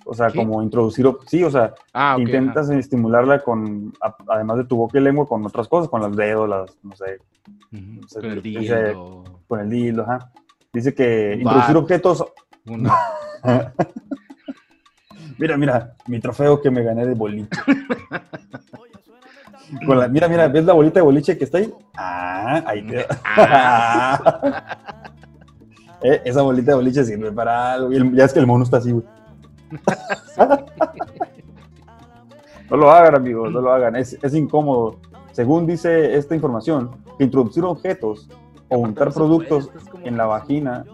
[0.06, 0.38] O sea, ¿Qué?
[0.40, 5.02] como introducir, sí, o sea, Ah, intentas estimularla con, a- además de tu boca y
[5.02, 7.20] lengua, con otras cosas, con los dedos, las, no sé, ajá.
[7.72, 9.24] Ujú, se- Con el dildo.
[9.48, 10.32] con el dildo, ajá.
[10.74, 12.26] Dice que introducir objetos,
[12.66, 12.94] Una...
[15.38, 17.50] mira, mira, mi trofeo que me gané de boliche.
[19.86, 21.74] Con la- mira, mira, ¿ves la bolita de boliche que está ahí?
[21.96, 23.06] Ah, ahí te...
[26.04, 27.92] Eh, esa bolita de boliche sirve para algo.
[27.92, 29.06] Ya es que el mono está así, güey.
[32.70, 33.96] No lo hagan, amigos, no lo hagan.
[33.96, 35.00] Es, es incómodo.
[35.32, 38.30] Según dice esta información, que introducir objetos
[38.70, 40.86] o untar no se productos puede, en la vagina.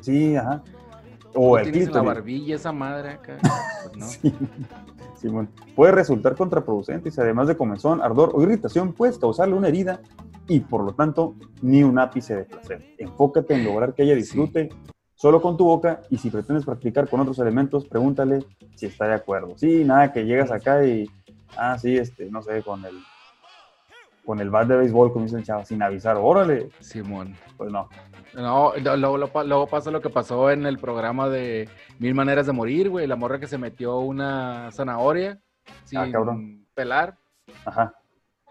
[0.00, 0.62] Sí, ajá.
[1.32, 2.06] ¿Cómo O el en la clítoris.
[2.06, 3.38] barbilla esa madre acá?
[3.84, 4.06] Pues no.
[5.20, 5.50] Sí, Simón.
[5.76, 10.00] Puede resultar contraproducente y si además de comezón, ardor o irritación, puedes causarle una herida
[10.48, 12.94] y por lo tanto ni un ápice de placer.
[12.98, 14.70] Enfócate en lograr que ella disfrute
[15.20, 18.42] solo con tu boca y si pretendes practicar con otros elementos, pregúntale
[18.74, 19.52] si está de acuerdo.
[19.58, 21.10] Sí, nada, que llegas acá y,
[21.58, 22.94] ah, sí, este, no sé, con el
[24.24, 27.34] con el bat de béisbol, como chavos, sin avisar, órale, Simón.
[27.58, 27.88] pues no.
[28.34, 32.88] No, luego, luego pasa lo que pasó en el programa de Mil Maneras de Morir,
[32.90, 33.06] güey.
[33.08, 35.38] La morra que se metió una zanahoria
[35.84, 36.64] sin Ah, cabrón.
[36.74, 37.16] pelar
[37.64, 37.92] Ajá.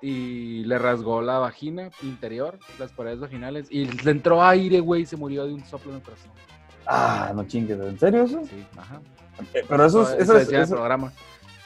[0.01, 5.05] y le rasgó la vagina interior, las paredes vaginales, y le entró aire, güey, y
[5.05, 6.31] se murió de un soplo en el corazón.
[6.91, 8.41] Ah, no chingues, ¿en serio eso?
[8.49, 8.99] Sí, ajá.
[9.53, 11.11] Eh, Pero eso, es- eso, es- eso- programa.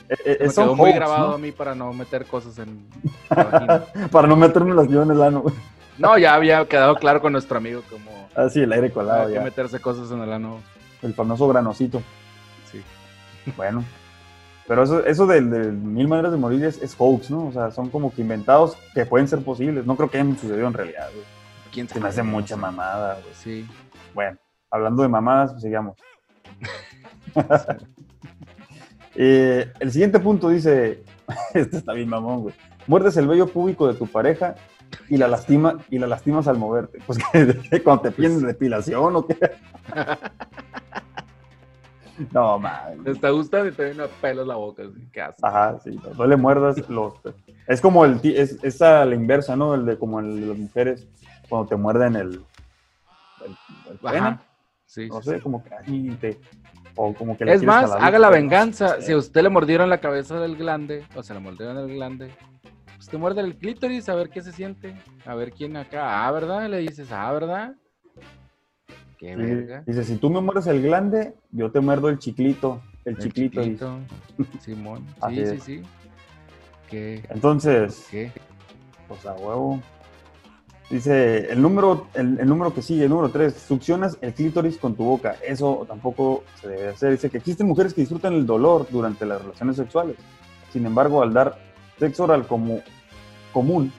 [0.09, 1.33] eh, eh, Me quedó muy grabado ¿no?
[1.35, 2.85] a mí para no meter cosas en
[3.29, 3.83] la vagina.
[4.11, 5.41] Para no meterme las yo en el ano.
[5.41, 5.55] güey.
[5.97, 9.27] No, ya había quedado claro con nuestro amigo como Ah, sí, el aire colado hay
[9.29, 9.41] que ya.
[9.41, 10.59] meterse cosas en el ano.
[11.01, 12.01] El famoso granosito.
[12.71, 12.81] Sí.
[13.55, 13.83] Bueno.
[14.67, 17.47] Pero eso, eso del, del mil maneras de morir es, es hoax, ¿no?
[17.47, 19.85] O sea, son como que inventados que pueden ser posibles.
[19.85, 21.25] No creo que hayan sucedido en realidad, güey.
[21.71, 22.27] ¿Quién Se me hace sabe?
[22.29, 23.33] No mucha mamada, güey.
[23.35, 23.67] Sí.
[24.13, 24.37] Bueno,
[24.73, 25.95] hablando de mamadas, pues sigamos.
[29.15, 31.03] Eh, el siguiente punto dice,
[31.53, 32.55] este está bien mamón, güey.
[32.87, 34.55] Muerdes el vello púbico de tu pareja
[35.07, 36.97] y la lastima y la lastimas al moverte.
[37.05, 37.19] Pues
[37.69, 39.37] que cuando te piden depilación o qué.
[42.31, 43.03] No, man.
[43.03, 44.83] ¿Te gustando y te viene a pelos la boca?
[45.11, 45.43] ¿Qué haces?
[45.43, 47.15] Ajá, sí, no, le muerdas los.
[47.67, 49.73] Es como el es, es a la inversa, ¿no?
[49.73, 51.07] El de como el de las mujeres
[51.49, 52.45] cuando te muerden el,
[53.43, 53.57] el,
[53.89, 54.07] el.
[54.07, 54.41] Ajá.
[54.93, 55.41] Sí, No sé, sí.
[55.41, 56.39] como que ay, te-
[56.95, 59.01] o como que le Es más, haga la venganza.
[59.01, 62.29] Si a usted le mordieron la cabeza del glande, o se le mordieron el glande,
[62.97, 64.93] pues te muerde el clítoris a ver qué se siente.
[65.25, 66.27] A ver quién acá.
[66.27, 66.69] Ah, ¿verdad?
[66.69, 67.73] Le dices, ah, ¿verdad?
[69.17, 69.83] Qué verga.
[69.87, 72.79] Dice, si tú me muerdes el glande, yo te muerdo el chiclito.
[73.03, 73.97] El, El chiclito.
[74.59, 75.07] Simón.
[75.27, 75.83] Sí, sí, sí.
[76.87, 77.23] ¿Qué?
[77.29, 78.31] Entonces, ¿Qué?
[79.07, 79.81] pues a huevo.
[80.93, 84.93] Dice, el número, el, el número que sigue, el número 3, succionas el clítoris con
[84.93, 85.37] tu boca.
[85.43, 87.09] Eso tampoco se debe hacer.
[87.09, 90.17] Dice que existen mujeres que disfrutan el dolor durante las relaciones sexuales.
[90.71, 91.57] Sin embargo, al dar
[91.97, 92.81] sexo oral como
[93.51, 93.91] común,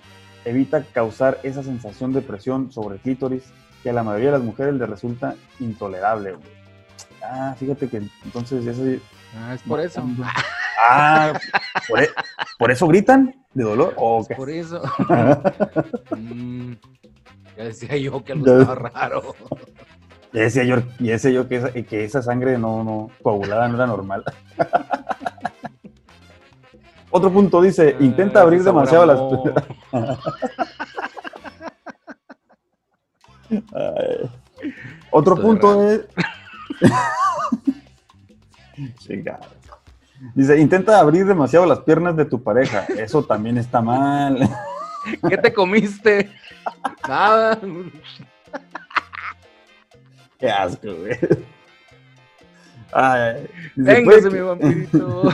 [0.45, 3.43] evita causar esa sensación de presión sobre el clítoris
[3.83, 6.35] que a la mayoría de las mujeres les resulta intolerable.
[6.35, 6.49] güey.
[7.25, 9.03] Ah, fíjate que entonces eso...
[9.37, 10.01] Ah, es por eso.
[10.87, 11.33] Ah,
[11.89, 12.11] ¿por, e-
[12.59, 13.95] por eso gritan de dolor?
[13.97, 14.35] ¿O Es qué?
[14.35, 14.83] por eso.
[16.17, 16.73] Mm,
[17.57, 19.35] ya decía yo que algo Ya- estaba raro.
[20.33, 23.77] Y decía yo, y decía yo que, esa, que esa sangre no, no, coagulada no
[23.77, 24.25] era normal.
[27.11, 29.19] Otro punto dice, intenta Ah, abrir demasiado las...
[35.11, 36.01] Otro Estoy punto es...
[40.35, 42.87] Dice, intenta abrir demasiado las piernas de tu pareja.
[42.97, 44.39] Eso también está mal.
[45.29, 46.31] ¿Qué te comiste?
[47.07, 47.59] Nada.
[50.39, 51.19] Qué asco, güey.
[52.93, 55.23] Ay, dice, Véngase, "Puede mi vampirito.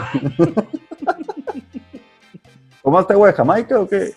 [2.83, 4.14] ¿Tomaste agua de Jamaica o qué?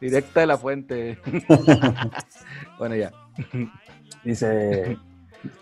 [0.00, 1.18] Directa de la fuente.
[2.78, 3.12] bueno, ya.
[4.24, 5.11] Dice, "Inten-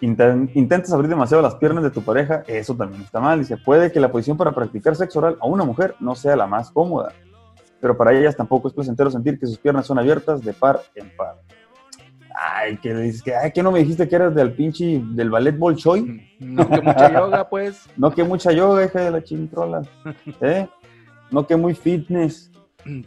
[0.01, 3.39] intentas abrir demasiado las piernas de tu pareja, eso también está mal.
[3.39, 6.47] Dice, puede que la posición para practicar sexo oral a una mujer no sea la
[6.47, 7.13] más cómoda,
[7.81, 11.11] pero para ellas tampoco es placentero sentir que sus piernas son abiertas de par en
[11.17, 11.37] par.
[12.43, 15.31] Ay, que le dices que, ay, que no me dijiste que eras del pinche, del
[15.31, 16.23] ballet Bolshoi.
[16.39, 17.87] No, que mucha yoga, pues.
[17.97, 19.83] No que mucha yoga, hija de la chintrola.
[20.41, 20.67] ¿Eh?
[21.31, 22.51] No que muy fitness.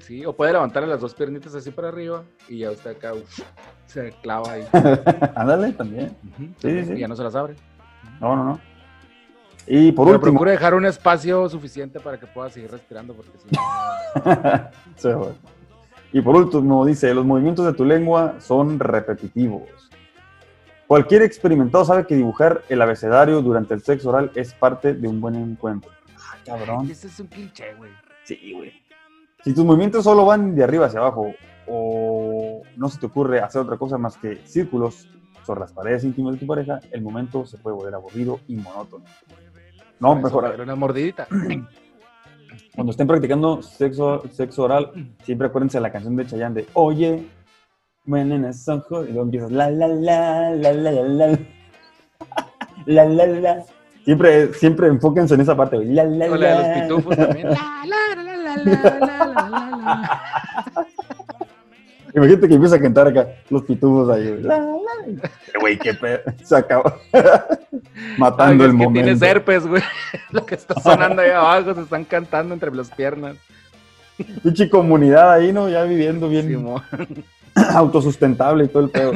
[0.02, 3.40] Sí, o puede levantarle las dos piernitas así para arriba y ya usted acá uf,
[3.86, 4.68] se clava ahí.
[5.36, 6.16] Ándale, también.
[6.60, 6.94] Sí, sí, sí.
[6.94, 7.56] Y ya no se las abre.
[8.20, 8.60] No, no, no.
[9.66, 13.32] Y por Pero último, procura dejar un espacio suficiente para que puedas seguir respirando, porque
[13.38, 13.48] si
[15.06, 15.30] no.
[16.14, 19.90] Y por último, dice, los movimientos de tu lengua son repetitivos.
[20.86, 25.20] Cualquier experimentado sabe que dibujar el abecedario durante el sexo oral es parte de un
[25.20, 25.90] buen encuentro.
[26.16, 26.88] Ah, cabrón.
[26.92, 27.90] Ese es un cliché, güey.
[28.26, 28.83] Sí, güey.
[29.44, 31.34] Si tus movimientos solo van de arriba hacia abajo
[31.68, 35.08] o no se te ocurre hacer otra cosa más que círculos
[35.46, 39.06] sobre las paredes íntimas de tu pareja, el momento se puede volver aburrido y monótono.
[40.00, 41.28] No, mejor una mordidita.
[42.76, 44.92] cuando estén practicando sexo, sexo oral,
[45.24, 47.28] siempre acuérdense de la canción de Chayanne de Oye,
[48.06, 51.38] esos ojos", y luego empiezas la la la la la la la
[52.86, 53.66] la la la.
[54.04, 55.94] Siempre, siempre enfóquense en esa parte, güey.
[55.94, 56.88] La la la de la.
[56.88, 57.48] los pitufos también.
[57.54, 58.03] La, la,
[58.58, 60.88] la, la, la.
[62.16, 64.44] Imagínate que empieza a cantar acá los pitufos ahí, güey.
[64.44, 65.30] La, la.
[65.60, 66.20] Güey, qué pedo.
[66.44, 66.98] Se acaba.
[68.18, 68.94] Matando Ay, el es que momento.
[68.94, 69.82] tienes herpes, güey.
[70.32, 73.36] Lo que está sonando ahí abajo, se están cantando entre las piernas.
[74.44, 75.70] Pinche comunidad ahí, ¿no?
[75.70, 76.66] Ya viviendo bien
[77.56, 79.14] autosustentable y todo el pedo.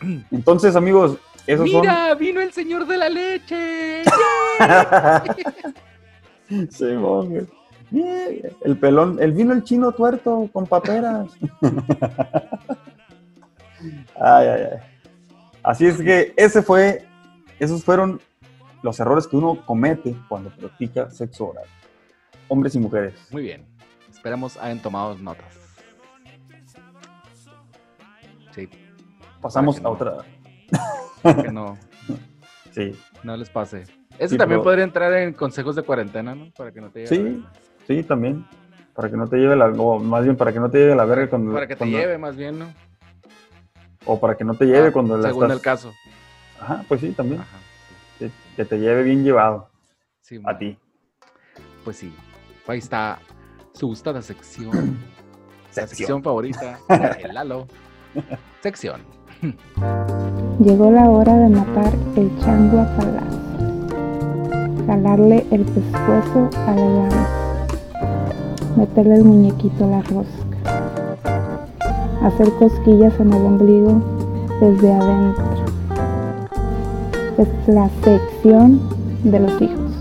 [0.32, 1.82] Entonces, amigos, esos son.
[1.82, 4.02] Mira, vino el señor de la leche.
[6.70, 7.46] Sí, güey.
[7.90, 11.28] Bien, El pelón, el vino el chino tuerto con paperas.
[14.20, 14.78] ay, ay, ay.
[15.62, 17.06] Así es que ese fue,
[17.58, 18.20] esos fueron
[18.82, 21.64] los errores que uno comete cuando practica sexo oral.
[22.48, 23.14] Hombres y mujeres.
[23.30, 23.64] Muy bien.
[24.10, 25.46] Esperemos hayan tomado notas.
[28.54, 28.68] Sí,
[29.40, 30.16] Pasamos a otra.
[31.22, 31.76] que no,
[32.72, 33.82] Sí, no les pase.
[34.18, 36.50] Eso Sí, también pero- podría entrar en consejos de cuarentena, ¿no?
[36.56, 37.44] Para que no te Sí.
[37.88, 38.46] Sí, también.
[38.94, 41.04] Para que no te lleve la, o más bien para que no te lleve la
[41.04, 41.52] verga cuando.
[41.52, 42.72] Para que te cuando- lleve más bien, ¿no?
[44.06, 45.56] O para que no te lleve Ah, cuando la Según estás.
[45.56, 45.92] el caso.
[46.60, 47.40] Ajá, pues sí, también.
[47.40, 47.58] Ajá,
[48.18, 49.68] Que, que te lleve bien llevado
[50.20, 50.40] sí.
[50.44, 50.76] A ti.
[51.84, 52.12] Pues sí.
[52.66, 53.18] Ahí está
[53.72, 54.70] su gustada sección.
[54.72, 54.78] La
[55.70, 55.88] Sección.
[55.88, 56.78] sección favorita.
[57.22, 57.66] El Lalo.
[58.60, 59.00] Sección.
[60.58, 67.28] Llegó la hora de matar el chango a palazo, jalarle el pescuezo a la llama,
[68.78, 70.56] meterle el muñequito a la rosca,
[72.22, 74.00] hacer cosquillas en el ombligo
[74.60, 75.44] desde adentro.
[77.38, 78.80] Es la sección
[79.24, 79.92] de los hijos.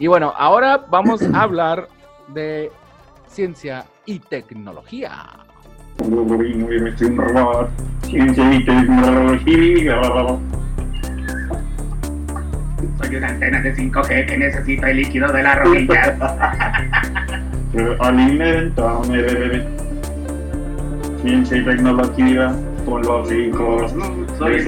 [0.00, 1.88] Y bueno, ahora vamos a hablar
[2.34, 2.72] de
[3.28, 5.12] ciencia y tecnología.
[6.08, 7.68] Muy, muy, me estoy un robot.
[8.02, 10.00] Ciencia y tecnología.
[13.00, 17.44] Soy una antena de 5G que necesita el líquido de la rodilla.
[17.74, 19.62] Eh, Alimentame.
[21.22, 22.54] Ciencia y tecnología
[22.86, 23.94] con los hijos.
[24.38, 24.64] Soy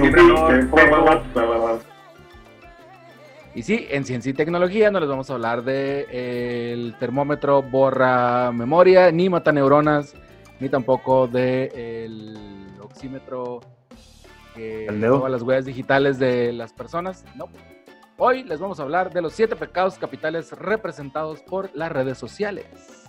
[3.55, 7.63] Y sí, en ciencia y tecnología no les vamos a hablar de eh, el termómetro
[7.63, 10.13] borra memoria, ni mata neuronas,
[10.59, 12.37] ni tampoco de el
[12.81, 13.61] oxímetro
[14.55, 14.87] que
[15.27, 17.25] las huellas digitales de las personas.
[17.35, 17.49] No.
[18.23, 22.67] Hoy les vamos a hablar de los siete pecados capitales representados por las redes sociales.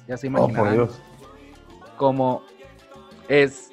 [0.08, 1.00] Ya se Oh, imaginarán por Dios.
[1.98, 2.42] cómo
[3.28, 3.68] es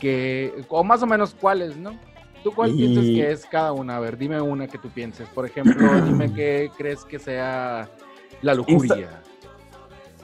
[0.00, 1.96] que, o más o menos cuáles, ¿no?
[2.42, 3.98] ¿Tú cuál Y- piensas que es cada una?
[3.98, 5.28] A ver, dime una que tú pienses.
[5.28, 7.88] Por ejemplo, dime qué crees que sea
[8.42, 9.22] la lujuria.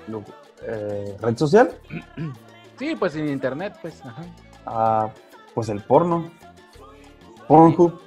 [0.08, 0.24] Lu-
[0.66, 1.70] eh, ¿Red social?
[2.76, 4.04] Sí, pues en internet, pues.
[4.04, 4.22] Ajá.
[4.64, 5.10] Ah,
[5.54, 6.28] pues el porno.
[7.46, 8.00] Pornhub.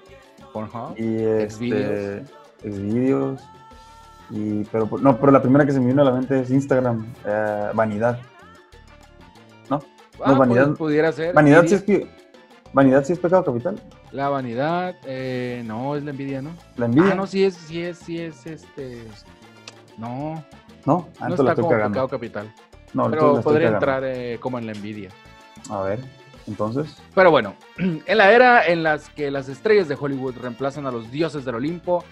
[0.54, 0.98] Pornhub.
[0.98, 2.24] Y este.
[2.62, 3.42] Xvideos.
[4.30, 7.06] Y, pero, no, pero la primera que se me vino a la mente es Instagram.
[7.26, 8.20] eh, vanidad.
[10.24, 11.34] Ah, vanidad- pues, pudiera ser.
[11.34, 11.84] Vanidad sí, es,
[12.72, 13.82] vanidad sí es pecado capital.
[14.12, 16.52] La vanidad, eh, no, es la envidia, ¿no?
[16.78, 17.12] La envidia.
[17.12, 19.04] Ah, no, sí es, sí es, sí es, este...
[19.98, 20.36] No,
[20.86, 21.94] No, no antes la está estoy como cagando.
[21.96, 22.54] pecado capital.
[22.94, 25.10] No, Pero podría entrar eh, como en la envidia.
[25.70, 26.00] A ver,
[26.48, 26.96] entonces.
[27.16, 31.12] Pero bueno, en la era en las que las estrellas de Hollywood reemplazan a los
[31.12, 32.04] dioses del Olimpo,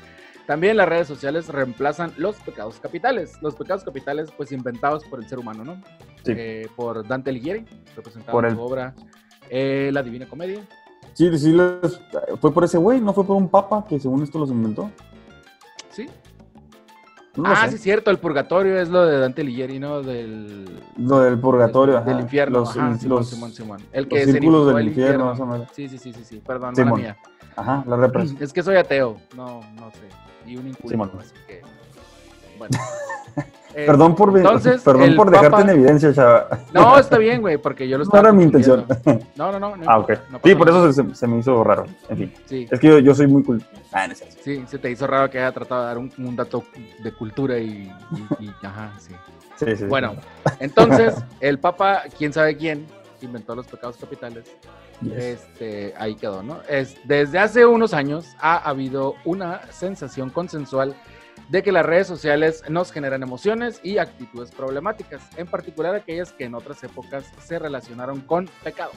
[0.48, 3.38] también las redes sociales reemplazan los pecados capitales.
[3.42, 5.76] Los pecados capitales, pues inventados por el ser humano, ¿no?
[6.26, 6.34] Sí.
[6.36, 7.66] Eh, por Dante Alighieri,
[7.96, 8.94] representado Por en el- su obra
[9.50, 10.66] eh, La Divina Comedia.
[11.14, 11.56] Sí, sí,
[12.40, 14.90] fue por ese güey, no fue por un papa que según esto los inventó.
[17.36, 17.78] No ah, sé.
[17.78, 20.02] sí, cierto, el purgatorio es lo de Dante Alighieri, ¿no?
[20.02, 20.66] Del,
[20.98, 21.96] Lo del purgatorio.
[21.96, 22.22] del, del ajá.
[22.24, 22.60] infierno.
[22.60, 23.82] Los, Ajá, Simón, los- Simón, Simón.
[23.94, 25.66] El los que se círculos del el infierno.
[25.74, 27.18] Sí, sí, sí, sí, sí, perdón, mala mía.
[27.56, 28.36] Ajá, la repres.
[28.42, 30.00] Es que soy ateo, no, no sé.
[30.46, 31.62] Y un inculto, así que
[32.62, 32.78] Bueno.
[33.74, 36.48] Eh, Perdón por, entonces, perdón por dejarte Papa- en evidencia, chava.
[36.74, 38.86] No, está bien, güey, porque yo lo No estaba era mi intención.
[39.36, 39.76] No, no, no.
[39.76, 40.12] no Ah, ok.
[40.30, 41.86] no Sí, por eso se, se me hizo raro.
[42.10, 42.34] En fin.
[42.46, 43.64] Sí, Es que yo, yo soy muy cool.
[43.92, 46.64] Ah, no sí, se te hizo raro que haya tratado de dar un, un dato
[47.04, 47.92] de cultura y,
[48.40, 49.16] y- y- ajá, sí.
[49.56, 49.86] Sí, sí, sí.
[49.86, 50.16] Bueno,
[50.60, 52.86] entonces, el Papa, quién sabe quién,
[53.22, 54.46] inventó los pecados capitales.
[55.02, 55.14] Yes.
[55.14, 56.60] Este, ahí quedó, ¿no?
[56.70, 60.94] Es, desde hace unos años ha habido una sensación consensual
[61.52, 66.46] de que las redes sociales nos generan emociones y actitudes problemáticas, en particular aquellas que
[66.46, 68.94] en otras épocas se relacionaron con pecado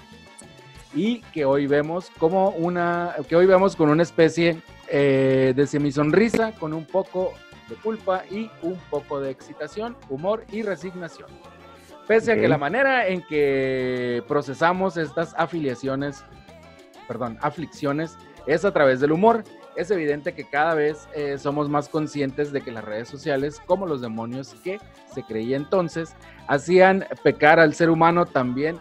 [0.94, 6.52] y que hoy vemos como una, que hoy vemos con una especie eh, de semisonrisa,
[6.52, 7.34] con un poco
[7.68, 11.28] de culpa y un poco de excitación, humor y resignación.
[12.06, 16.22] Pese a que la manera en que procesamos estas afiliaciones,
[17.08, 19.42] perdón, aflicciones, es a través del humor.
[19.76, 23.86] Es evidente que cada vez eh, somos más conscientes de que las redes sociales, como
[23.86, 24.78] los demonios que
[25.12, 26.14] se creía entonces,
[26.46, 28.78] hacían pecar al ser humano también,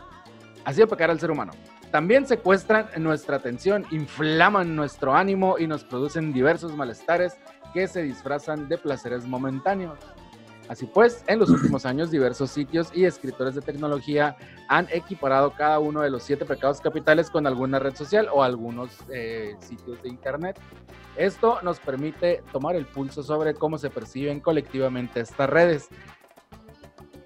[0.66, 1.52] hacían pecar al ser humano.
[1.92, 7.38] También secuestran nuestra atención, inflaman nuestro ánimo y nos producen diversos malestares
[7.74, 10.00] que se disfrazan de placeres momentáneos.
[10.74, 14.36] Así pues, en los últimos años, diversos sitios y escritores de tecnología
[14.68, 18.90] han equiparado cada uno de los siete pecados capitales con alguna red social o algunos
[19.10, 20.60] eh, sitios de internet.
[21.16, 25.90] Esto nos permite tomar el pulso sobre cómo se perciben colectivamente estas redes.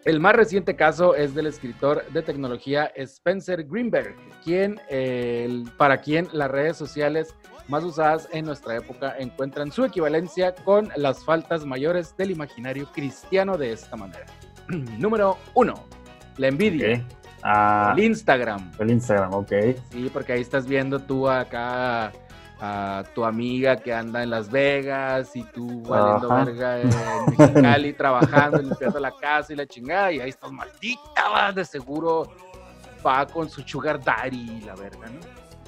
[0.08, 6.30] El más reciente caso es del escritor de tecnología Spencer Greenberg, quien, eh, para quien
[6.32, 7.36] las redes sociales
[7.68, 13.58] más usadas en nuestra época encuentran su equivalencia con las faltas mayores del imaginario cristiano
[13.58, 14.28] de esta manera.
[14.98, 15.74] Número uno,
[16.38, 17.06] la envidia.
[17.44, 18.72] Ah, el Instagram.
[18.80, 19.52] el Instagram, ok.
[19.92, 22.14] Sí, porque ahí estás viendo tú acá
[22.60, 26.44] a tu amiga que anda en Las Vegas y tú valiendo Ajá.
[26.46, 26.90] verga en
[27.38, 32.32] Mexicali trabajando, limpiando la casa y la chingada, y ahí estás maldita, va, de seguro
[33.06, 35.20] va con su sugar daddy y la verga, ¿no?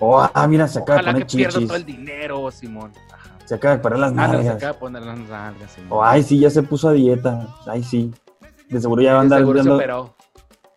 [0.02, 1.68] Oh, ah, mira, se acaba de Ojalá que poner pierda chichis.
[1.68, 2.92] todo el dinero, Simón.
[3.14, 3.36] Ajá.
[3.46, 4.56] Se acaba de parar las Ah, no, se nalgas.
[4.56, 5.90] acaba de poner las nalgas, Simón.
[5.92, 7.48] Oh, ay, sí, ya se puso a dieta.
[7.68, 8.12] Ay, sí.
[8.70, 10.16] De seguro ya va a De andar viendo- operó,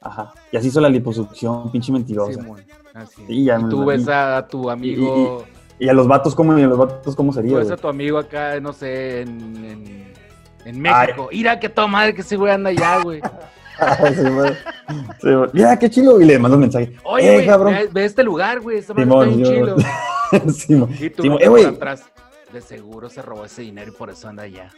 [0.01, 0.33] Ajá.
[0.51, 2.33] Y así hizo la liposucción, pinche mentirosa.
[2.33, 2.61] Simón.
[2.93, 3.25] Así.
[3.27, 5.47] Sí, ya y tú ves a tu amigo...
[5.49, 5.52] Y
[5.89, 7.59] a los vatos, ¿cómo, y a los vatos, ¿cómo sería?
[7.59, 7.71] Güey?
[7.71, 10.13] a tu amigo acá, no sé, en, en,
[10.65, 11.29] en México.
[11.33, 13.21] Mira que toda madre que ese güey anda allá, güey.
[13.79, 14.53] Ay, sí, güey.
[15.21, 15.51] Sí, güey.
[15.53, 16.21] Mira, qué chido.
[16.21, 16.95] Y le mando un mensaje.
[17.05, 17.75] Oye, eh, güey, cabrón.
[17.75, 18.79] ve, ve este lugar, güey.
[18.79, 19.77] Esta madre Simón, está bien chilo.
[20.53, 20.91] Simón.
[21.01, 21.39] Y tú Simón.
[21.41, 21.65] Eh, por güey.
[21.65, 22.05] atrás.
[22.53, 24.71] De seguro se robó ese dinero y por eso anda allá.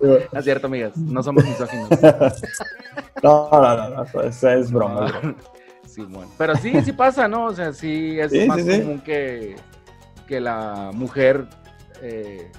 [0.00, 0.96] no es cierto, amigas.
[0.96, 1.88] No somos misóginos.
[3.22, 4.22] No, no, no, no.
[4.22, 5.12] Esa es broma.
[5.22, 5.34] güey.
[5.96, 6.28] Simón.
[6.38, 7.46] Pero sí, sí pasa, ¿no?
[7.46, 8.80] O sea, sí es Sí, más sí, sí.
[8.82, 9.56] común que,
[10.28, 11.46] que la mujer
[12.02, 12.50] eh,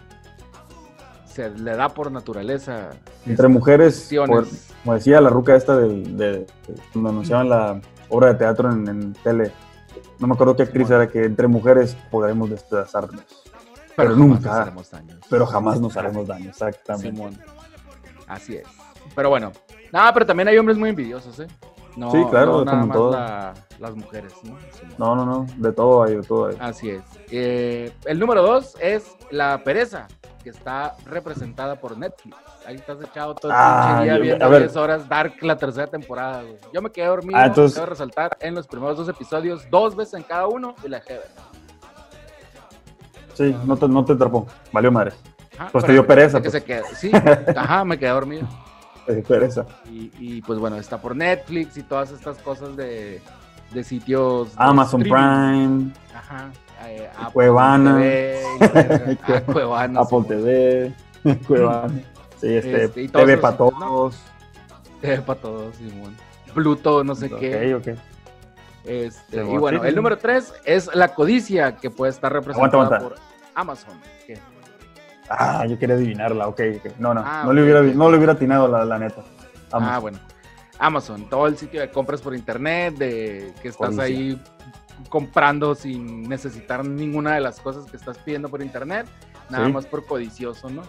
[1.25, 2.89] se le da por naturaleza.
[3.25, 4.47] Entre mujeres, por-
[4.83, 6.45] como decía la ruca esta del- de, de-
[6.91, 9.51] cuando anunciaban la obra de teatro en, en tele,
[10.19, 13.23] no me acuerdo qué actriz era, que entre mujeres podremos despedazarnos,
[13.95, 14.61] pero jamás nunca.
[14.63, 15.19] haremos daño.
[15.29, 17.11] pero jamás nos haremos daño, exactamente.
[17.15, 17.37] Simón.
[18.27, 18.63] Así es.
[19.15, 19.51] Pero bueno.
[19.93, 21.47] No, pero también hay hombres muy envidiosos, ¿eh?
[21.97, 23.11] No, Sí, claro, no nada como más todo.
[23.11, 24.55] la- las mujeres, ¿no?
[24.99, 26.57] No, no, no, de todo hay, de todo hay.
[26.59, 27.01] Así es.
[27.31, 30.07] Eh, el número dos es la pereza,
[30.43, 32.37] que está representada por Netflix.
[32.67, 34.61] Ahí estás echado todo el Ah, día yo- viendo a ver.
[34.63, 36.57] 10 horas Dark la tercera temporada, güey.
[36.71, 40.13] Yo me quedé dormido, Ah, entonces- cabe resaltar, en los primeros dos episodios, dos veces
[40.15, 41.29] en cada uno, y la dejé de ver.
[43.33, 45.13] Sí, no te, no te atrapó, valió madre.
[45.57, 46.63] Ajá, Pues te dio pereza, que pues.
[46.63, 47.11] se quede- Sí,
[47.57, 48.47] ajá, me quedé dormido.
[49.91, 53.21] Y, y, pues bueno, está por Netflix y todas estas cosas de,
[53.71, 54.49] de sitios.
[54.49, 55.91] de Amazon streaming.
[55.91, 56.51] Prime, Ajá.
[56.85, 57.95] eh, Apple Cuevana.
[57.97, 58.37] TV.
[59.27, 60.01] Ah, Cuevana.
[60.01, 60.93] Apple sí, TV,
[61.47, 62.01] Cuevana.
[62.39, 64.19] Sí, este, Este, y TV para todos.
[65.01, 66.15] TV para todos, Simón.
[66.53, 67.75] Pluto, no sé qué.
[67.75, 67.97] Ok, ok.
[68.85, 72.99] Este, y bueno, el número tres es la codicia que puede estar representada aguanta.
[72.99, 73.15] por
[73.53, 73.99] Amazon.
[74.25, 74.39] ¿Qué?
[75.29, 76.91] Ah, yo quería adivinarla, ok, ok.
[76.99, 79.21] No, no, Ah, no, le hubiera, no le hubiera atinado la, la neta.
[79.71, 80.19] Ah, bueno.
[80.79, 84.39] Amazon, todo el sitio de compras por internet, de que estás ahí
[85.09, 89.07] comprando sin necesitar ninguna de las cosas que estás pidiendo por internet,
[89.49, 89.73] nada Sí.
[89.73, 90.83] más por codicioso, ¿no?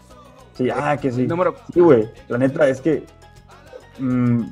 [0.55, 1.27] Sí, ah, que sí.
[1.27, 2.11] Número Sí, güey.
[2.29, 3.07] La neta es que.
[3.99, 4.43] mm,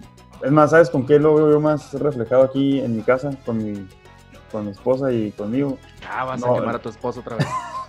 [0.42, 3.30] es más, ¿sabes con qué lo veo yo más reflejado aquí en mi casa?
[3.44, 3.86] Con mi,
[4.52, 5.78] con mi esposa y conmigo.
[6.08, 7.46] Ah, vas No, a quemar a tu esposo otra vez.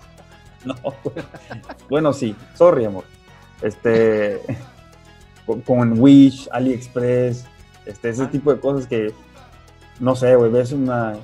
[0.83, 0.93] No,
[1.89, 2.35] bueno, sí.
[2.55, 3.03] Sorry, amor.
[3.61, 4.41] Este.
[5.65, 7.45] con, Wish, AliExpress,
[7.85, 8.29] este, ese Ah.
[8.31, 9.13] tipo de cosas que.
[9.99, 10.51] No sé, güey.
[10.51, 11.15] Ves una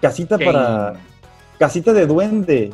[0.00, 0.94] casita para.
[1.58, 2.72] Casita de duende.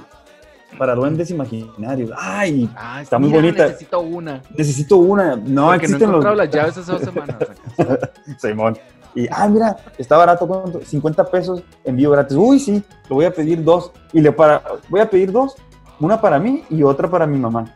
[0.79, 2.11] para duendes imaginarios.
[2.17, 3.67] Ay, Ah, Está muy bonita.
[3.67, 4.43] Necesito una.
[4.57, 5.35] necesito una.
[5.37, 6.09] No porque no he existen los.
[6.25, 7.37] encontrado las llaves hace dos semanas.
[7.79, 8.11] acá.
[8.39, 8.79] Simón.
[9.15, 10.81] Y, ah, mira, está barato, ¿cuánto?
[10.85, 12.37] 50 pesos, envío gratis.
[12.37, 13.91] Uy, sí, lo voy a pedir dos.
[14.13, 15.57] Y le para, voy a pedir dos,
[16.01, 17.75] una para mí y otra para mi mamá.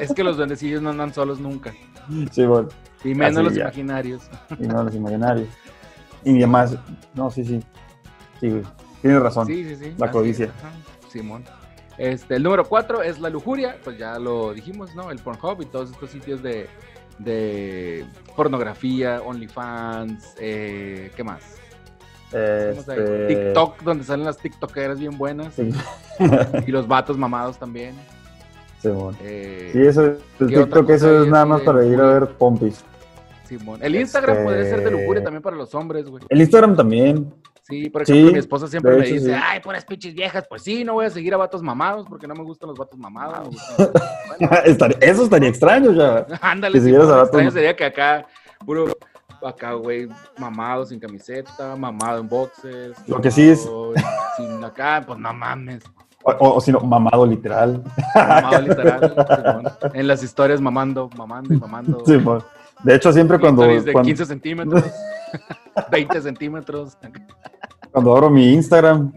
[0.00, 1.72] es que los duendecillos no andan solos nunca.
[2.30, 2.68] Simón.
[3.04, 3.62] Y menos Así los ya.
[3.62, 4.22] imaginarios.
[4.58, 5.48] Y no los imaginarios.
[6.24, 6.76] Y además,
[7.14, 7.60] no, sí, sí.
[8.40, 8.62] Sí, güey.
[9.00, 9.46] Tienes razón.
[9.46, 9.94] Sí, sí, sí.
[9.98, 10.46] La así codicia.
[10.46, 11.44] es, Simón.
[11.98, 15.10] Este, el número cuatro es la lujuria, pues ya lo dijimos, ¿no?
[15.10, 16.68] El Pornhub y todos estos sitios de,
[17.18, 21.42] de pornografía, OnlyFans, eh, ¿qué más?
[22.32, 25.54] Este, TikTok, donde salen las TikTokeras bien buenas.
[25.54, 25.70] Sí.
[26.66, 27.94] Y los vatos mamados también.
[28.80, 29.16] Simón.
[29.22, 32.04] Eh, Sí, eso, el ¿Qué otra TikTok, eso es nada más de para ir a
[32.18, 32.84] ver pompis.
[33.44, 33.78] Simón.
[33.82, 36.24] El Instagram Este- podría ser de lujuria también para los hombres, güey.
[36.28, 37.32] El Instagram también.
[37.62, 39.40] Sí, por Sí, ejemplo, mi esposa siempre me dice, sí.
[39.40, 40.46] ay, puras pinches viejas.
[40.48, 42.98] Pues sí, no voy a seguir a vatos mamados porque no me gustan los vatos
[42.98, 43.48] mamados.
[44.38, 46.26] Bueno, eso estaría extraño, ya.
[46.40, 48.26] ándale, a lo vatos extraño sería que acá,
[48.64, 48.86] puro,
[49.46, 52.92] acá, güey, mamado sin camiseta, mamado en boxes.
[53.06, 53.68] Lo que sí es-
[54.36, 55.82] Sin acá, pues no mames.
[56.24, 57.82] O, o- o si no, mamado literal.
[58.14, 59.78] Mamado literal.
[59.92, 62.02] En las historias mamando, mamando y mamando.
[62.06, 62.42] Simón.
[62.84, 64.84] De hecho, siempre cuando, de cuando, 15 centímetros,
[65.90, 66.96] 20 centímetros.
[67.92, 69.12] cuando abro mi Instagram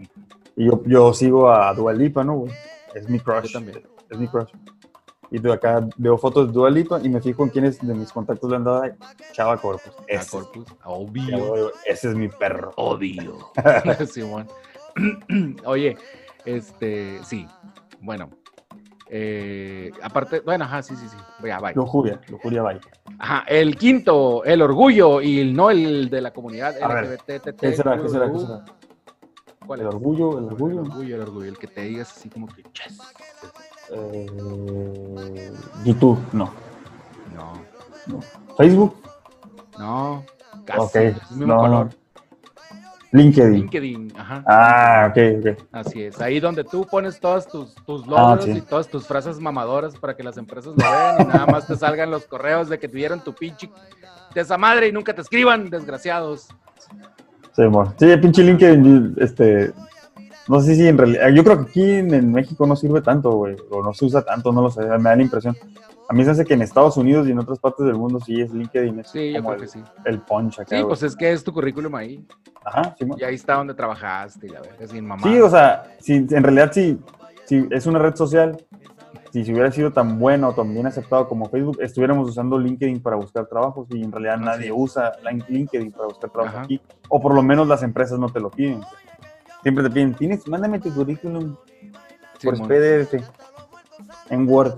[0.55, 2.33] y yo, yo sigo a Dualipa, ¿no?
[2.35, 2.53] güey?
[2.93, 3.45] Es mi crush.
[3.47, 3.81] Yo también.
[4.09, 4.49] Es mi crush.
[5.35, 8.49] Y de acá veo fotos de Dualipa y me fijo en quiénes de mis contactos
[8.49, 8.83] le han dado
[9.33, 9.91] Chava Corpus.
[10.07, 11.73] Ese, Corpus, obvio.
[11.85, 12.71] ese es mi perro.
[12.77, 13.51] Odio.
[14.09, 14.47] Simón.
[15.65, 15.97] Oye,
[16.45, 17.45] este, sí.
[17.99, 18.29] Bueno.
[19.09, 21.17] eh, aparte, bueno, ajá, sí, sí, sí.
[21.43, 21.73] Ya, bye.
[21.75, 22.79] Lujuria, lujuria, vaya.
[23.19, 27.01] Ajá, el quinto, el orgullo y el no el de la comunidad A.
[27.59, 28.01] ¿Qué será?
[28.01, 28.31] ¿Qué será?
[28.31, 28.65] ¿Qué será?
[29.67, 29.93] ¿Cuál El es?
[29.95, 30.81] orgullo, el El orgullo.
[30.81, 32.99] orgullo, el orgullo, el que te digas así como que "Yes".
[33.91, 35.51] Eh,
[35.83, 36.51] YouTube, no.
[38.07, 38.19] No,
[38.57, 38.95] Facebook,
[39.79, 40.23] no,
[40.63, 40.79] casi.
[40.79, 40.95] ok.
[40.95, 41.89] es el mismo No, color.
[43.11, 43.53] LinkedIn.
[43.53, 44.43] LinkedIn, ajá.
[44.45, 45.67] Ah, ok, ok.
[45.71, 48.51] Así es, ahí donde tú pones todas tus, tus Ah, logros sí.
[48.51, 51.75] y todas tus frases mamadoras para que las empresas lo vean y nada más te
[51.75, 53.69] salgan los correos de que te dieron tu pinche
[54.33, 56.49] de esa madre y nunca te escriban, desgraciados.
[57.55, 57.93] Sí, amor.
[57.97, 59.73] Sí, el pinche LinkedIn, este,
[60.47, 63.31] no sé si en realidad, yo creo que aquí en, en México no sirve tanto,
[63.31, 65.55] güey, o no se usa tanto, no lo sé, me da la impresión.
[66.07, 68.39] A mí se hace que en Estados Unidos y en otras partes del mundo sí
[68.39, 69.83] es LinkedIn, es Sí, yo como creo el, que sí.
[70.05, 70.77] el punch acá.
[70.77, 72.23] Sí, pues es que es tu currículum ahí.
[72.63, 73.07] Ajá, sí.
[73.17, 75.23] Y ahí está donde trabajaste y la verga, sin mamá.
[75.23, 76.99] Sí, o sea, si, en realidad sí,
[77.71, 78.55] es una red social,
[79.31, 83.01] si se hubiera sido tan bueno o tan bien aceptado como Facebook, estuviéramos usando LinkedIn
[83.01, 86.65] para buscar trabajos y en realidad nadie usa lin- LinkedIn para buscar trabajo Ajá.
[86.65, 86.79] aquí.
[87.09, 88.81] O por lo menos las empresas no te lo piden.
[89.65, 91.55] Siempre te piden, tienes, mándame tu currículum
[92.43, 93.15] por Simón, PDF,
[94.29, 94.75] en Word,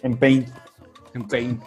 [0.00, 0.48] en Paint,
[1.12, 1.62] en Paint.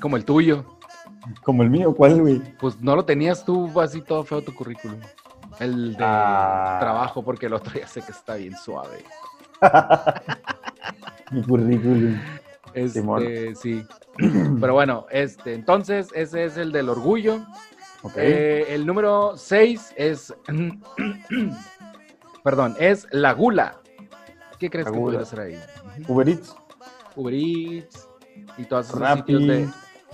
[0.00, 0.64] Como el tuyo.
[1.44, 2.38] como el mío, ¿cuál, güey?
[2.58, 5.00] Pues no lo tenías tú así todo feo tu currículum.
[5.60, 6.78] El de Ah.
[6.80, 9.04] trabajo, porque el otro ya sé que está bien suave.
[11.30, 12.18] Mi currículum.
[12.72, 13.84] Este, sí.
[14.16, 17.44] Pero bueno, este, entonces, ese es el del orgullo.
[18.16, 20.34] Eh, el número 6 es.
[22.44, 23.80] Perdón, es la gula.
[24.58, 25.60] ¿Qué crees La que pudiera ser ahí?
[26.08, 26.54] Uber Eats,
[27.16, 28.08] Uber Eats
[28.56, 29.20] y todos esos Rappi.
[29.32, 29.68] sitios de.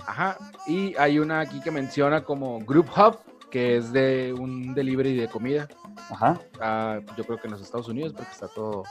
[0.05, 0.37] Ajá.
[0.67, 3.17] Y hay una aquí que menciona como Group Hub,
[3.49, 5.67] que es de un delivery de comida.
[6.09, 6.39] ajá.
[6.59, 8.83] Ah, yo creo que en los Estados Unidos, porque está todo.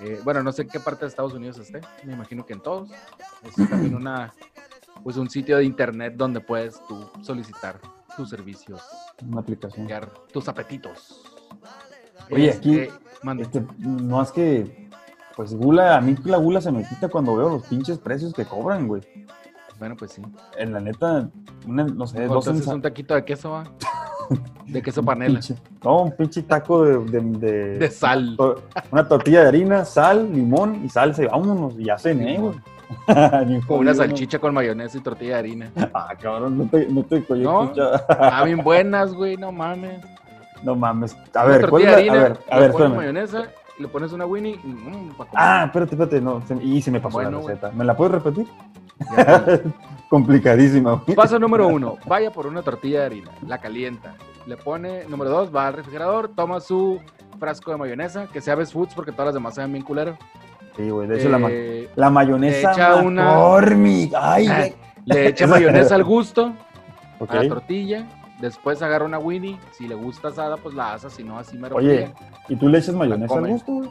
[0.00, 1.80] eh, bueno, no sé en qué parte de Estados Unidos esté.
[2.04, 2.90] Me imagino que en todos.
[3.42, 4.32] Es también una.
[5.02, 7.78] Pues un sitio de internet donde puedes tú solicitar
[8.16, 8.80] tus servicios,
[9.28, 9.88] Una aplicación.
[10.32, 11.22] tus apetitos.
[12.30, 13.04] Oye, aquí- Este.
[13.40, 14.90] Este, no es que,
[15.34, 18.44] pues gula, a mí la gula se me quita cuando veo los pinches precios que
[18.44, 19.02] cobran, güey.
[19.78, 20.22] Bueno, pues sí.
[20.58, 21.30] En la neta,
[21.66, 23.64] una, no sé, dos ensa- un taquito de queso, ¿va?
[24.66, 25.38] De queso panela.
[25.40, 28.34] pinche- no, un pinche taco de, de, de- De sal.
[28.36, 32.54] to- una tortilla de harina, sal, limón y salsa y vámonos, y ya cené, güey.
[33.66, 35.70] Con una salchicha con mayonesa y tortilla de harina.
[35.92, 37.72] Ah, cabrón, no te, no te ¿No?
[38.08, 40.00] Ah, bien buenas, güey, no mames.
[40.62, 41.16] No mames.
[41.34, 41.96] A Una ver, ¿cuál es tortilla la?
[41.96, 42.96] de harina, A ver, a ver, pones espérame.
[42.96, 43.44] mayonesa,
[43.78, 45.12] le pones una Winnie y mm.
[45.34, 47.48] Ah, espérate, espérate, no, se- y se me pasó Bueno, la güey.
[47.54, 47.70] receta.
[47.72, 48.46] ¿Me la puedes repetir?
[49.16, 49.44] Ya.
[50.08, 51.16] Complicadísima, güey.
[51.16, 54.14] Paso número uno, vaya por una tortilla de harina, la calienta.
[54.46, 57.00] Le pone, número dos, va al refrigerador, toma su
[57.40, 60.16] frasco de mayonesa, que sea Best Foods porque todas las demás saben bien culero.
[60.76, 63.56] Sí, güey, de hecho la, ma- Eh, la mayonesa le echa una-.
[64.16, 64.66] Ay, Ah,
[65.04, 66.52] le echa mayonesa al gusto
[67.28, 68.06] a la tortilla.
[68.40, 69.58] Después agarra una Winnie.
[69.70, 71.08] Si le gusta asada, pues la asa.
[71.08, 72.14] Si no, así mero Oye, fría.
[72.48, 73.90] ¿y tú le echas mayonesa al gusto, güey?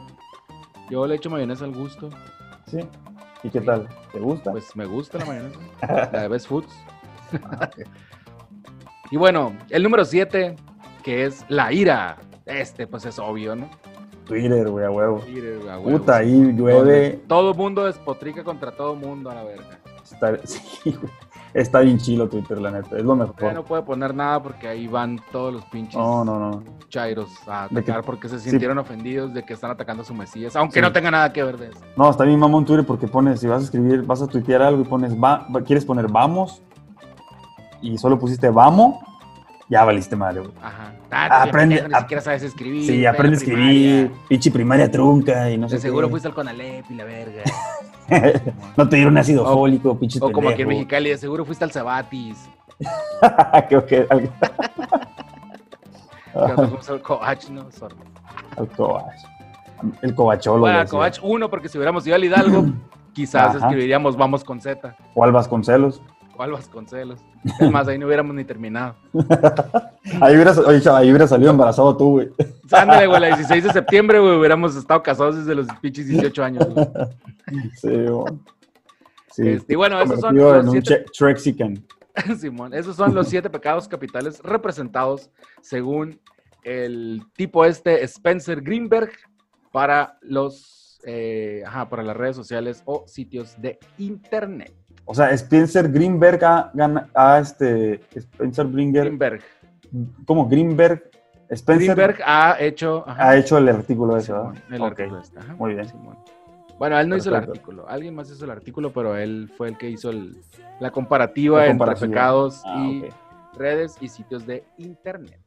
[0.90, 2.10] Yo le echo mayonesa al gusto.
[2.66, 2.78] ¿Sí?
[3.42, 3.88] ¿Y qué tal?
[4.12, 4.52] ¿Te gusta?
[4.52, 5.58] Pues me gusta la mayonesa.
[6.12, 6.72] la de Best Foods.
[9.10, 10.56] Y bueno, el número 7,
[11.02, 12.16] que es la ira.
[12.46, 13.68] Este, pues es obvio, ¿no?
[14.24, 15.18] Twitter, güey, a huevo.
[15.20, 15.98] Twitter, a huevo.
[15.98, 17.20] Puta, ahí llueve.
[17.28, 19.78] Todo mundo despotrica contra todo mundo a la verga.
[20.02, 21.12] Está, sí, güey.
[21.52, 22.96] Está bien chilo Twitter, la neta.
[22.96, 23.54] Es lo Ya mejor.
[23.54, 26.64] no puede poner nada porque ahí van todos los pinches No, no, no.
[26.88, 30.56] chairos a que- atacar porque se sintieron ofendidos de que están atacando a su mesías,
[30.56, 31.78] aunque no tenga nada que ver de eso.
[31.96, 34.82] No, está bien mamón Twitter porque pones, si vas a escribir, vas a tuitear algo
[34.82, 36.60] y pones, va- quieres poner vamos
[37.80, 38.96] y solo pusiste vamos,
[39.74, 40.52] ya valiste madre, güey.
[40.62, 40.92] Ajá.
[41.10, 42.86] Ah, aprende- ni siquiera sabes escribir.
[42.86, 46.10] Sí, aprende a escribir, pinche primaria trunca y no sé De seguro qué.
[46.12, 47.42] fuiste al Conalep y la verga.
[48.76, 50.68] no te dieron ácido O- fólico, pinche o como aquí en.
[50.68, 52.48] Mexicali, de seguro fuiste al Cebatis.
[53.68, 54.30] Creo que al,
[56.56, 57.70] fuimos al Covach, ¿no?
[57.72, 57.96] Sorry.
[58.56, 59.14] al Cobach.
[60.02, 60.60] El cobacholo.
[60.60, 60.88] Bueno, al.
[60.88, 62.66] Covach 1, porque si hubiéramos ido al Hidalgo,
[63.12, 63.58] quizás Ajá.
[63.58, 66.00] escribiríamos Vamos con Z O al Vasconcelos.
[66.42, 67.20] Al Vasconcelos.
[67.60, 68.96] Es más, ahí no hubiéramos ni terminado.
[70.20, 72.30] Ahí hubieras, oye, chava, ahí hubieras salido embarazado tú, güey.
[72.70, 76.68] Ándale, güey, la 16 de septiembre, güey, hubiéramos estado casados desde los pinches 18 años.
[76.68, 76.86] güey.
[77.76, 78.34] Sí, güey.
[79.32, 79.48] Sí.
[79.48, 81.04] Este, y bueno, esos son los siete-.
[82.38, 85.30] Simón, esos son los siete pecados capitales representados
[85.60, 86.20] según
[86.62, 89.10] el tipo este Spencer Greenberg
[89.72, 94.74] para los eh, ajá, para las redes sociales o sitios de internet.
[95.06, 96.72] O sea, Spencer Greenberg ha,
[97.14, 99.40] ha, este, Spencer Greenberg, Greenberg.
[100.26, 100.48] ¿cómo?
[100.48, 101.10] Greenberg,
[101.50, 104.54] Spencer Greenberg ha hecho ajá, ha hecho el artículo ese, ¿verdad?
[104.70, 105.86] El artículo este, ajá, Muy bien.
[105.88, 106.16] Simón.
[106.78, 109.78] Bueno, él no hizo el artículo, alguien más hizo el artículo, pero él fue el
[109.78, 110.36] que hizo el-
[110.80, 113.04] la comparativa La entre pecados Ah, y
[113.56, 115.38] redes y sitios de internet.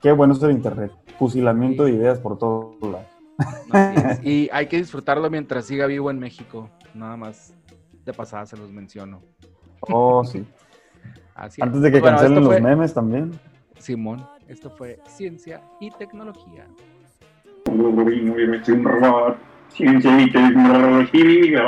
[0.00, 0.92] Qué bueno es el internet.
[1.18, 1.90] Fusilamiento Sí.
[1.92, 4.20] de ideas por todos lados.
[4.22, 6.70] Y hay que disfrutarlo mientras siga vivo en México.
[6.94, 7.54] Nada más
[8.10, 9.22] de pasada se los menciono.
[9.82, 10.44] Oh, sí.
[11.34, 11.66] Así es.
[11.66, 13.32] Antes de que Bueno, cancelen los fue- memes también.
[13.78, 16.66] Simón, esto fue ciencia y tecnología.
[19.70, 21.64] Ciencia y tecnología.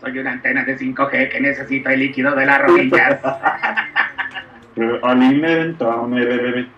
[0.00, 3.20] Soy una antena de 5G que necesita el líquido de las rodillas.
[5.02, 6.68] Alimentame, bebé.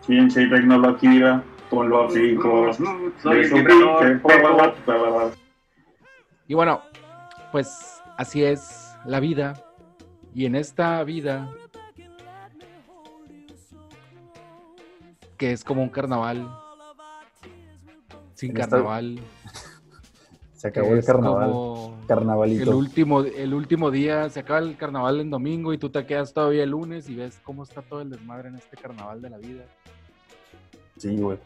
[0.00, 2.78] Ciencia y tecnología con los hijos.
[2.78, 4.20] De su pinche-
[6.46, 6.82] Y bueno,
[7.52, 9.54] pues así es la vida.
[10.34, 11.50] Y en esta vida,
[15.36, 16.48] que es como un carnaval,
[18.34, 19.20] sin carnaval.
[20.54, 21.50] Se acabó el carnaval.
[21.52, 22.76] como El Carnavalito.
[22.76, 26.64] último, el último día se acaba el carnaval en domingo y tú te quedas todavía
[26.64, 29.62] el lunes y ves cómo está todo el desmadre en este carnaval de la vida.
[30.96, 31.38] Sí, güey.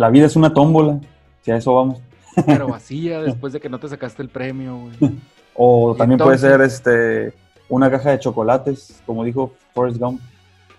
[0.00, 0.98] La vida es una tómbola.
[1.42, 2.00] Si a eso vamos.
[2.46, 5.20] Pero vacía después de que no te sacaste el premio, güey.
[5.54, 7.34] O también puede ser este
[7.68, 10.18] una caja de chocolates, como dijo Forrest Gump.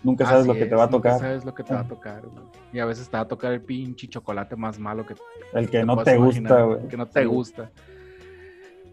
[0.01, 1.19] Nunca sabes Así lo que te va a nunca tocar.
[1.19, 2.43] sabes lo que te va a tocar, güey.
[2.74, 5.13] Y a veces te va a tocar el pinche chocolate más malo que
[5.53, 6.88] El que no te gusta, güey.
[6.88, 7.26] Que no te Sí.
[7.28, 7.69] gusta.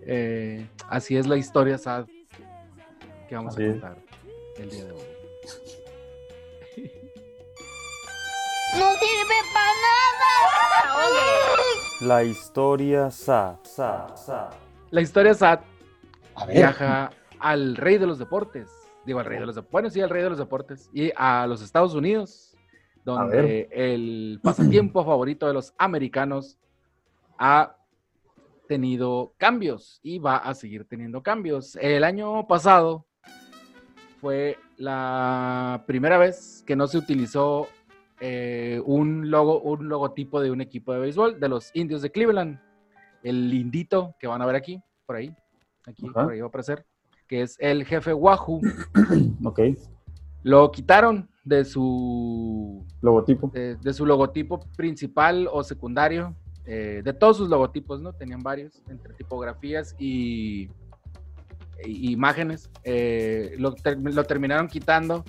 [0.03, 2.05] Eh, así es la historia sad
[3.31, 3.73] que vamos Así a es.
[3.73, 3.97] contar
[4.59, 5.01] el día de hoy.
[8.75, 11.09] No sirve para nada.
[12.01, 14.51] La historia sa, sa, sa.
[14.91, 15.61] La historia sad
[16.35, 16.57] A ver.
[16.57, 17.11] viaja
[17.41, 18.71] al rey de los deportes.
[19.05, 19.73] Digo, al rey de los deportes.
[19.73, 20.91] Bueno, sí, al rey de los deportes.
[20.93, 22.57] Y a los Estados Unidos,
[23.05, 26.59] donde el pasatiempo favorito de los americanos
[27.39, 27.75] ha
[28.69, 31.77] tenido cambios y va a seguir teniendo cambios.
[31.77, 33.07] El año pasado
[34.21, 37.67] fue la primera vez que no se utilizó
[38.21, 42.61] eh, un logo, un logotipo de un equipo de béisbol de los indios de Cleveland.
[43.23, 45.35] El lindito que van a ver aquí, por ahí,
[45.87, 46.25] aquí, Ajá.
[46.25, 46.85] por ahí va a aparecer,
[47.27, 48.61] que es el jefe Wahoo.
[49.45, 49.61] Ok.
[50.45, 53.49] Lo quitaron de su Logotipo.
[53.53, 58.13] de, de su logotipo principal o secundario, eh, de todos sus logotipos, ¿no?
[58.13, 60.69] Tenían varios, entre tipografías y,
[61.85, 62.71] y imágenes.
[62.85, 65.25] Eh, lo, ter- lo terminaron quitando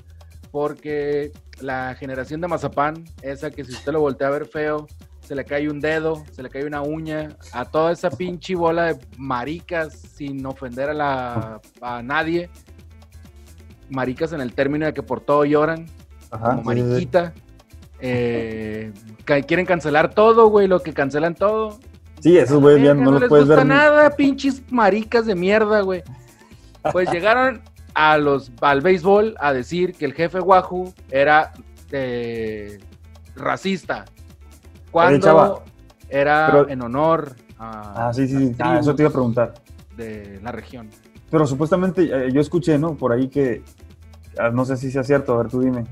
[0.51, 1.31] porque
[1.61, 4.87] la generación de Mazapán, esa que si usted lo voltea a ver feo,
[5.21, 8.93] se le cae un dedo, se le cae una uña, a toda esa pinche bola
[8.93, 12.49] de maricas, sin ofender a, la, a nadie.
[13.89, 15.85] Maricas en el término de que por todo lloran
[16.31, 16.55] Ajá.
[16.55, 16.87] como sí, sí, sí.
[16.89, 17.33] mariquita.
[18.01, 18.91] Eh,
[19.47, 21.79] quieren cancelar todo, güey, lo que cancelan todo.
[22.21, 23.65] Sí, esos güeyes ya Verga, no los les puedes gusta ver.
[23.65, 26.03] ni- nada, pinches maricas de mierda, güey.
[26.91, 27.61] Pues llegaron
[28.01, 31.51] a los, al béisbol a decir que el jefe Wahoo era
[31.91, 32.79] eh,
[33.35, 34.05] racista.
[34.89, 35.63] cuando chava,
[36.09, 38.55] era pero- en honor a Ah, sí, sí, sí.
[38.59, 39.53] Ah, eso te iba a preguntar.
[39.97, 40.89] de la región.
[41.29, 42.95] Pero supuestamente eh, yo escuché, ¿no?
[42.95, 43.63] Por ahí que,
[44.39, 45.83] ah, no sé si sea cierto, a ver, tú dime,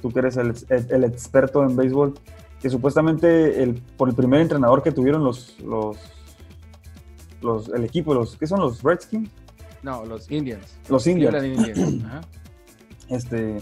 [0.00, 2.14] tú que eres el, el- el experto en béisbol,
[2.58, 5.98] que supuestamente el, por el primer entrenador que tuvieron los, los,
[7.42, 9.28] los el equipo, los, ¿qué son los Redskins?
[9.84, 10.76] No, los Indians.
[10.88, 11.36] Los Indians.
[11.36, 12.04] Cleveland Indians.
[12.06, 12.20] Ajá.
[13.10, 13.60] Este,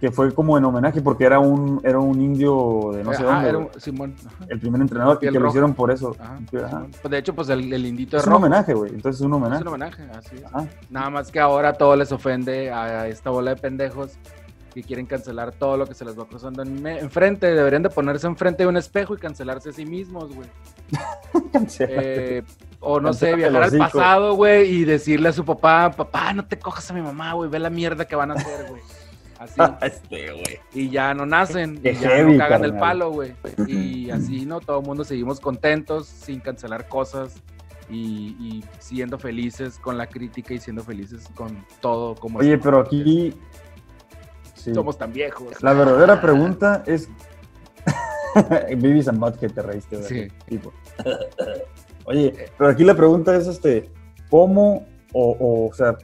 [0.00, 3.32] que fue como en homenaje porque era un, era un indio de no sé Ajá,
[3.34, 4.14] dónde, era un- Simón.
[4.26, 4.44] ajá.
[4.50, 6.14] el primer entrenador, que lo hicieron por eso.
[6.50, 9.32] Pues de hecho, pues el, el indito Es es un homenaje, güey, entonces es un
[9.32, 9.62] Es homenaje.
[9.62, 10.90] un homenaje, así es.
[10.90, 14.12] Nada más que ahora todo les ofende a esta bola de pendejos
[14.74, 17.46] que quieren cancelar todo lo que se les va cruzando en enfrente.
[17.54, 20.48] Deberían de ponerse enfrente de un espejo y cancelarse a sí mismos, güey.
[21.78, 22.42] Eh,
[22.84, 26.58] o no sé, viajar al pasado, güey, y decirle a su papá, papá, no te
[26.58, 28.82] cojas a mi mamá, güey, ve la mierda que van a hacer, güey.
[29.38, 29.60] Así.
[29.82, 30.60] Este, güey.
[30.72, 33.34] y ya no nacen, Qué y ya heavy, no cagan el palo, güey.
[33.66, 34.60] Y así, ¿no?
[34.60, 37.34] Todo el mundo seguimos contentos, sin cancelar cosas
[37.88, 42.80] y, y siendo felices con la crítica y siendo felices con todo como Oye, pero
[42.80, 43.34] aquí...
[44.54, 44.74] sí.
[44.74, 45.62] somos tan viejos.
[45.62, 47.08] La verdadera pregunta es.
[48.76, 50.08] Vivis and Bad que te reíste, ¿verdad?
[50.08, 50.28] Sí.
[50.46, 50.72] Tipo.
[52.04, 53.90] Oye, pero aquí la pregunta es: este,
[54.30, 55.96] ¿cómo o, o, o sea,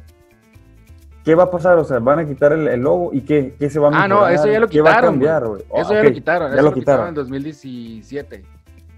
[1.25, 1.79] qué va a pasar?
[1.79, 4.09] O sea, ¿van a quitar el, el logo y qué, qué se va a Ah,
[4.09, 4.33] no, mejorar?
[4.35, 5.61] eso ya lo ¿Qué va a quitaron, cambiar, güey.
[5.63, 7.09] Eso Ah, ya ok, lo quitaron, Ya eso lo quitaron quitaron.
[7.09, 8.43] en 2017.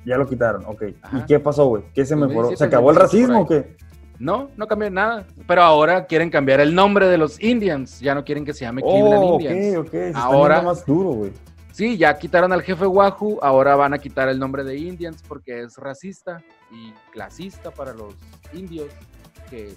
[0.04, 0.82] Ya lo quitaron, ok.
[1.02, 1.18] Ajá.
[1.18, 1.82] ¿Y qué pasó, güey?
[1.94, 2.48] ¿Qué se mejoró?
[2.50, 3.76] 2017, ¿Se acabó el 2018 racismo o qué?
[4.18, 5.26] No, no cambió nada.
[5.48, 7.98] Pero ahora quieren cambiar el nombre de los Indians.
[8.00, 9.76] Ya no quieren que se llame Cleveland Oh, ok, Indians.
[9.78, 9.90] ok.
[9.90, 11.32] Se Ahora- más duro, güey.
[11.72, 15.62] Sí, ya quitaron al jefe Wahoo, ahora van a quitar el nombre de Indians porque
[15.62, 18.14] es racista y clasista para los
[18.52, 18.88] indios,
[19.48, 19.74] que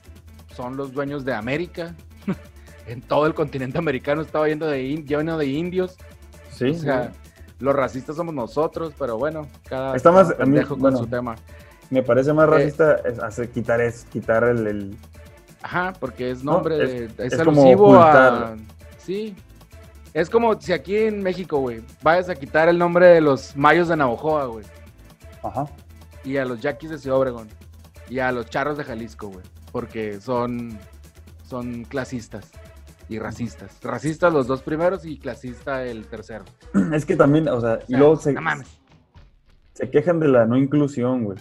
[0.53, 1.95] son los dueños de América.
[2.87, 5.95] en todo el continente americano estaba yendo de, in- lleno de indios.
[6.51, 7.11] Sí, o sea,
[7.59, 10.97] los racistas somos nosotros, pero bueno, cada, Está más- cada a mí, con bueno.
[10.97, 11.35] su tema.
[11.89, 14.97] me parece más Eh, racista es hacer, quitar, es, quitar el, el-
[15.63, 17.25] Ajá, porque es No, nombre es- de.
[17.25, 18.55] Es, es alusivo a.
[18.97, 19.33] Sí.
[20.15, 23.89] Es como si aquí en México, güey, vayas a quitar el nombre de los mayos
[23.89, 24.63] de Navojoa, güey.
[25.43, 25.67] Ajá.
[26.23, 27.49] y a los yaquis de Ciudad Obregón
[28.09, 29.43] y a los charros de Jalisco, güey,
[29.73, 30.79] porque son,
[31.45, 32.49] son clasistas
[33.09, 33.77] y racistas.
[33.83, 36.45] Racistas los dos primeros y clasista el tercero.
[36.93, 38.69] Es que también, o sea, O y luego se, no mames.
[39.73, 41.37] se quejan de la no inclusión, güey.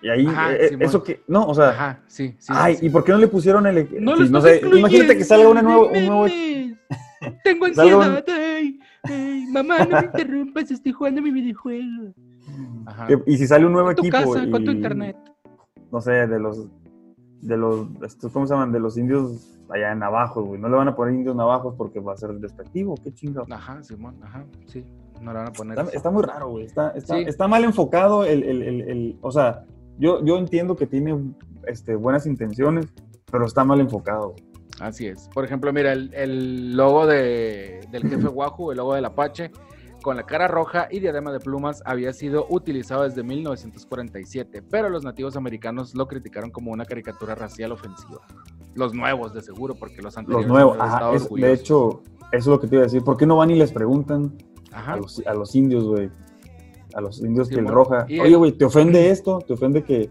[0.00, 2.52] Y ahí, Ajá, eh, eso que, no, o sea, Ajá, sí, sí.
[2.56, 2.86] ay, sí.
[2.86, 5.88] ¿y por qué no le pusieron el, No no sé, imagínate que salga una nuevo,
[5.88, 6.26] un nuevo,
[7.44, 8.24] Tengo ansiedad.
[8.28, 12.12] Ay, ay, mamá, no me interrumpas, estoy jugando mi videojuego.
[12.86, 13.08] Ajá.
[13.26, 15.16] y si sale un nuevo Con tu equipo casa, con tu y- internet.
[15.90, 16.68] no sé, de los,
[17.40, 18.70] de los, estos, ¿cómo se llaman?
[18.72, 22.00] De los indios allá en navajos, güey, no le van a poner indios navajos porque
[22.00, 23.46] va a ser despectivo, qué chingado.
[23.50, 24.84] Ajá, Simón, ajá, sí.
[25.22, 25.78] No le van a poner.
[25.78, 26.64] Está, está muy raro, güey.
[26.66, 27.24] Está, está, Sí.
[27.26, 29.64] está mal enfocado el, el- el- el- o sea,
[29.98, 31.18] yo, yo entiendo que tiene
[31.66, 32.86] este, buenas intenciones,
[33.30, 34.30] pero está mal enfocado.
[34.32, 34.44] güey.
[34.80, 35.28] Así es.
[35.32, 39.50] Por ejemplo, mira, el, el logo de, del jefe Wahoo, el logo del Apache,
[40.02, 45.02] con la cara roja y diadema de plumas, había sido utilizado desde 1947, pero los
[45.04, 48.20] nativos americanos lo criticaron como una caricatura racial ofensiva.
[48.74, 52.02] Los nuevos, de seguro, porque los Los anteriores nuevos, han ajá, es- de hecho,
[52.32, 53.02] eso es lo que te iba a decir.
[53.02, 54.36] ¿Por qué no van y les preguntan
[54.72, 54.94] Ajá.
[54.94, 56.10] a los, a los indios, güey?
[56.94, 57.78] A los indios Sí, que el bueno.
[57.84, 58.04] roja.
[58.20, 59.38] Oye, güey, ¿te ofende esto?
[59.38, 60.10] ¿Te ofende que,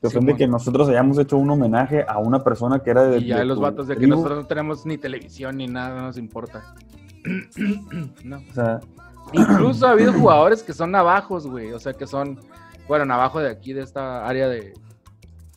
[0.00, 3.18] te ofende que nosotros hayamos hecho un homenaje a una persona que era de.
[3.18, 4.16] Y ya de los vatos de que tribu?
[4.16, 6.74] nosotros no tenemos ni televisión ni nada, no nos importa.
[8.24, 8.38] no.
[8.38, 8.80] O sea,
[9.32, 11.72] Incluso ha habido jugadores que son navajos, güey.
[11.72, 12.38] O sea, que son,
[12.86, 14.74] bueno, navajo de aquí, de esta área de,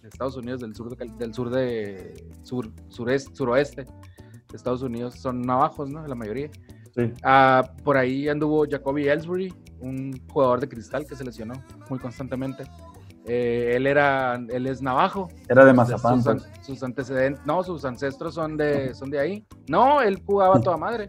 [0.01, 5.15] de Estados Unidos, del sur de, del sur de, sur, sureste, suroeste de Estados Unidos,
[5.15, 6.05] son navajos, ¿no?
[6.05, 6.49] La mayoría.
[6.95, 7.13] sí.
[7.23, 11.53] Ah, por ahí anduvo Jacoby Ellsbury, un jugador de cristal que se lesionó
[11.89, 12.65] muy constantemente.
[13.25, 15.29] Eh, él era, él es navajo.
[15.47, 16.21] Era de Mazapán.
[16.23, 16.49] Sus, pues.
[16.65, 19.45] sus antecedentes, no, sus ancestros son de, son de ahí.
[19.67, 21.07] No, él jugaba a toda madre.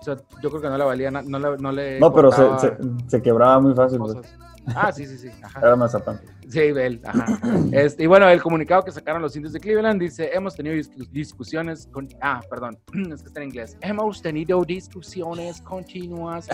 [0.00, 2.58] O sea, yo creo que no le valía, no le, no le No, pero se,
[2.58, 2.76] se,
[3.06, 4.34] se quebraba muy fácil, cosas.
[4.76, 5.28] Ah, sí, sí, sí.
[5.42, 5.58] Ajá.
[5.60, 6.20] Era Mazapán.
[6.48, 7.26] Sí, él, ajá.
[7.72, 11.08] Este, y bueno, el comunicado que sacaron los indios de Cleveland dice, hemos tenido discu-
[11.10, 12.06] discusiones con...
[12.20, 12.78] Ah, perdón,
[13.12, 13.76] es que está en inglés.
[13.80, 16.46] Hemos tenido discusiones continuas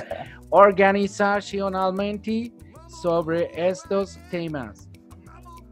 [0.51, 2.51] organizacionalmente
[3.03, 4.88] sobre estos temas.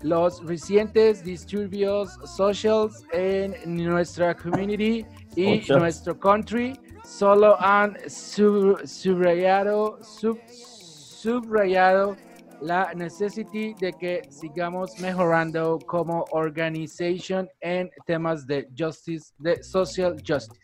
[0.02, 10.38] Los recientes disturbios socials en nuestra community y nuestro country solo han sub- subrayado, sub-
[10.48, 12.16] subrayado
[12.60, 20.60] la necesidad de que sigamos mejorando como organización en temas de justice, de social justice.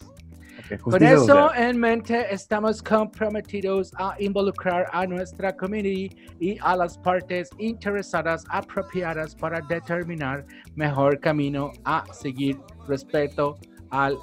[0.70, 6.10] Ok, Con eso en mente, estamos comprometidos a involucrar a nuestra community
[6.40, 10.44] y a las partes interesadas apropiadas para determinar
[10.74, 13.58] mejor camino a seguir respecto
[13.90, 14.16] al,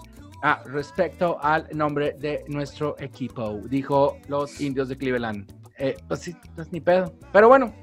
[0.66, 5.52] respecto al nombre de nuestro equipo, dijo los indios de Cleveland.
[5.78, 7.14] Eh, pues sí, pues ni pedo.
[7.32, 7.74] Pero bueno,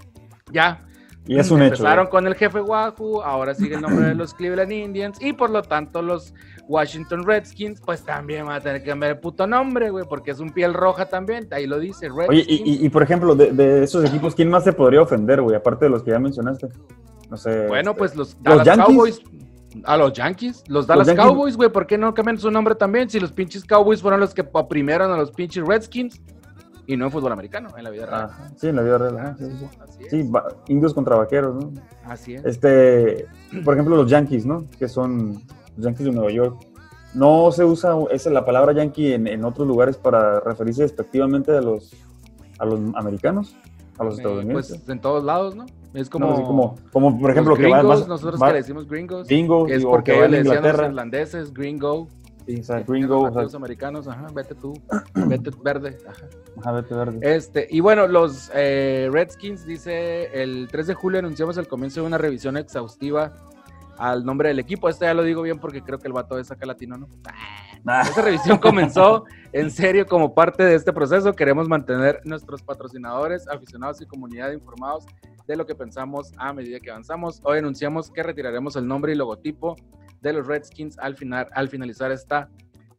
[0.52, 0.82] ya.
[1.26, 1.74] Y es un hecho.
[1.74, 2.11] Empezaron ¿eh?
[2.11, 5.62] con el jefe Wahoo, ahora sigue el nombre de los Cleveland Indians y por lo
[5.62, 6.34] tanto los
[6.69, 10.41] Washington Redskins, pues también van a tener que cambiar el puto nombre, güey, porque es
[10.41, 12.29] un piel roja también, ahí lo dice, Redskins.
[12.29, 15.41] Oye, y, y- y, por ejemplo, de, de esos equipos, ¿quién más se podría ofender,
[15.43, 15.55] güey?
[15.57, 16.69] Aparte de los que ya mencionaste.
[17.31, 17.67] No sé.
[17.67, 18.87] bueno, este, pues los Dallas Yankees?
[18.87, 19.21] Cowboys.
[19.85, 21.25] A los Yankees, los Dallas Yankees.
[21.27, 23.11] Cowboys, güey, ¿por qué no cambian su nombre también?
[23.11, 26.21] Si los pinches Cowboys fueron los que oprimieron a los pinches Redskins
[26.87, 28.23] y no en fútbol americano, en la vida real.
[28.25, 29.35] Ajá, sí, en la vida real.
[29.39, 29.67] sí, sí, sí.
[29.83, 30.11] Así es.
[30.11, 31.73] Sí, va- indios contra vaqueros, ¿no?
[32.05, 32.45] Así es.
[32.45, 33.27] Este,
[33.64, 34.64] por ejemplo, los Yankees, ¿no?
[34.79, 35.43] Que son
[35.77, 36.57] los Yankees de Nueva York.
[37.14, 41.61] No se usa esa la palabra Yankee en, en otros lugares para referirse despectivamente a
[41.61, 41.93] los,
[42.59, 43.55] a los americanos,
[43.99, 44.79] a los Eh, estadounidenses.
[44.79, 45.64] pues en todos lados, ¿no?
[45.95, 48.49] Es como, No, así como, como por ejemplo, los que va- gringos, vas- nosotros va-
[48.49, 50.89] que le decimos gringos, gringos, que es porque que ellos van le a decían los
[50.91, 52.07] irlandeses, gringo,
[52.47, 54.74] Sí, o sea, gringo, los americanos, ajá, vete tú,
[55.14, 56.27] vete verde, ajá.
[56.61, 57.18] ajá, vete verde.
[57.22, 62.07] Este, y bueno, los eh, Redskins dice el 3 de julio anunciamos el comienzo de
[62.09, 63.33] una revisión exhaustiva
[63.99, 64.88] al nombre del equipo.
[64.88, 67.09] Este ya lo digo bien porque creo que el vato es acá latino, ¿no?
[67.86, 71.32] Ah, Esta revisión comenzó en serio como parte de este proceso.
[71.34, 75.07] Queremos mantener nuestros patrocinadores, aficionados y comunidad informados
[75.47, 77.40] de lo que pensamos a medida que avanzamos.
[77.44, 79.76] Hoy anunciamos que retiraremos el nombre y logotipo
[80.20, 82.49] de los Redskins al, final, al finalizar esta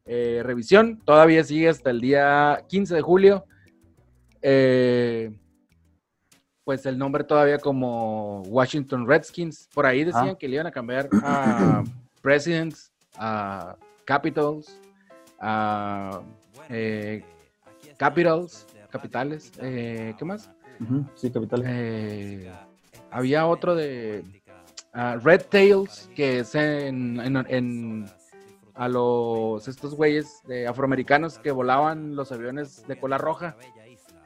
[0.05, 0.99] eh, revisión.
[1.03, 3.45] Todavía sigue hasta el día 15 de julio.
[4.41, 5.37] Eh,
[6.67, 9.69] pues el nombre todavía como Washington Redskins.
[9.73, 10.37] Por ahí decían Ah.
[10.37, 11.81] que le iban a cambiar a
[12.21, 14.77] Presidents, a Capitals,
[15.39, 16.19] a
[16.67, 17.23] eh,
[17.95, 19.49] Capitals, capitales.
[19.61, 20.49] eh, ¿Qué más?
[21.15, 21.63] sí, capital.
[21.65, 22.51] Eh,
[23.11, 24.25] había otro de
[25.23, 28.05] Red Tails, que es en, en- en-
[28.75, 33.55] a los estos güeyes de afroamericanos que volaban los aviones de cola roja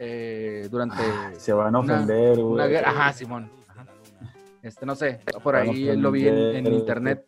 [0.03, 0.95] eh, durante
[1.37, 2.69] Se van a una- ofender, una güey.
[2.71, 2.89] guerra.
[2.89, 3.51] Ajá, Simón.
[3.67, 3.85] Ajá.
[4.63, 7.23] Este, no sé, por ahí lo vi en, internet.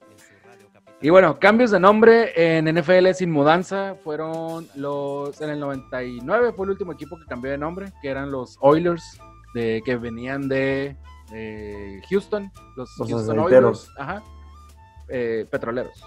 [1.00, 5.40] Y bueno, cambios de nombre en NFL sin mudanza fueron los.
[5.42, 9.20] En el 99 fue el último equipo que cambió de nombre, que eran los Oilers,
[9.54, 10.96] de, que venían de
[11.34, 13.88] eh, Houston, los, Los Houston aceiteros.
[13.90, 14.24] Oilers, ajá,
[15.10, 16.04] eh, petroleros.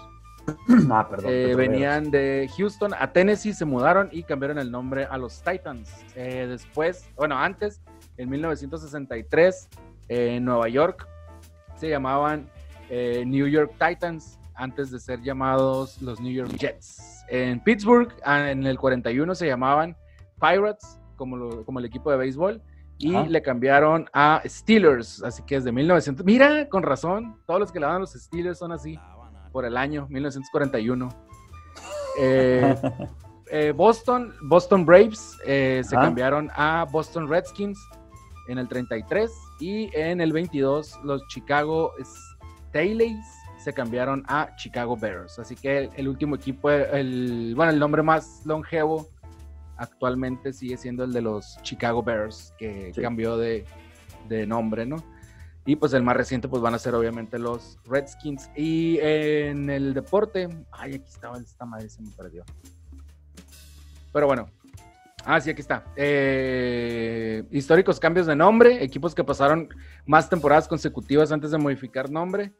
[0.91, 1.31] Ah, perdón.
[1.33, 5.91] Eh, venían de Houston a Tennessee, se mudaron y cambiaron el nombre a los Titans.
[6.15, 7.81] Eh, después, bueno, antes,
[8.17, 9.69] en 1963,
[10.09, 11.07] eh, en Nueva York,
[11.75, 12.49] se llamaban
[12.89, 17.23] New York Titans antes de ser llamados los New York Jets.
[17.29, 19.95] En Pittsburgh, ah, en el 41, se llamaban
[20.39, 22.61] Pirates, como, lo- como el equipo de béisbol.
[22.99, 23.27] Y Ajá.
[23.27, 26.25] le cambiaron a Steelers, así que desde 1900.
[26.25, 28.97] Mira, con razón, todos los que le dan a los Steelers son así
[29.57, 31.09] por el año 1941.
[32.19, 32.75] Eh,
[33.51, 37.79] eh, Boston, Boston Braves eh, se cambiaron a Boston Redskins
[38.49, 41.91] en el 33 y en el 22 los Chicago
[42.69, 43.25] Staleys
[43.57, 45.39] se cambiaron a Chicago Bears.
[45.39, 49.07] Así que el, el último equipo, el, bueno, el nombre más longevo
[49.77, 53.01] actualmente sigue siendo el de los Chicago Bears, que Sí.
[53.01, 53.65] cambió de,
[54.29, 54.97] de nombre, ¿no?
[55.67, 58.49] Y pues el más reciente pues van a ser obviamente los Redskins.
[58.55, 62.45] Y en el deporte, ay, aquí estaba esta madre, se me perdió.
[64.13, 64.49] Pero bueno.
[65.25, 65.83] Ah, sí, aquí está.
[65.97, 69.67] Eh, históricos cambios de nombre, equipos que pasaron
[70.05, 72.53] más temporadas consecutivas antes de modificar nombre.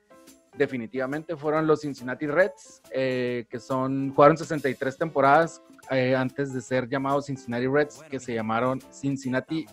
[0.58, 6.90] Definitivamente fueron los Cincinnati Reds, eh, que son, jugaron 63 temporadas eh, antes de ser
[6.90, 9.66] llamados Cincinnati Reds, que se llamaron Cincinnati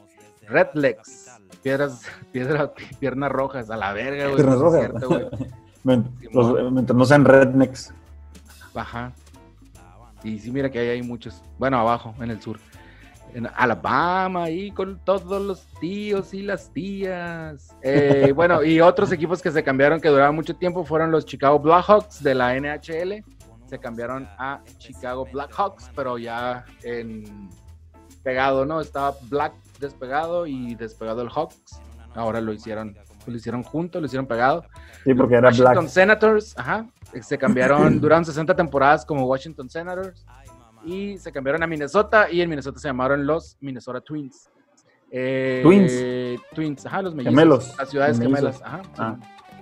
[0.48, 1.30] Redlegs.
[1.62, 4.36] Piedras, piedra, piernas rojas, a la verga, güey.
[4.36, 4.90] Piernas rojas.
[6.72, 7.92] mientras no sean rednecks.
[8.74, 9.12] Ajá.
[10.22, 11.42] Y sí, mira que ahí hay muchos.
[11.58, 12.58] Bueno, abajo, en el sur.
[13.34, 17.76] En Alabama, ahí con todos los tíos y las tías.
[17.82, 21.58] Eh, bueno, y otros equipos que se cambiaron que duraron mucho tiempo fueron los Chicago
[21.58, 23.24] Blackhawks de la NHL.
[23.66, 27.50] Se cambiaron a Chicago Blackhawks, pero ya en
[28.24, 28.80] pegado, ¿no?
[28.80, 31.80] Estaba Black despegado y despegado el Hawks.
[32.14, 32.96] Ahora lo hicieron,
[33.26, 34.64] lo hicieron junto, lo hicieron pegado.
[35.04, 35.88] Sí, porque era Washington black.
[35.90, 36.86] Senators, ajá,
[37.20, 40.24] se cambiaron, duraron 60 temporadas como Washington Senators
[40.84, 44.48] y se cambiaron a Minnesota y en Minnesota se llamaron los Minnesota Twins.
[45.10, 46.42] Eh, Twins.
[46.54, 47.34] Twins, ajá, los mellizos.
[47.34, 47.74] Gemelos.
[47.78, 48.38] Las ciudades Mellizos.
[48.38, 48.82] gemelas, ajá.
[48.98, 49.16] Ah.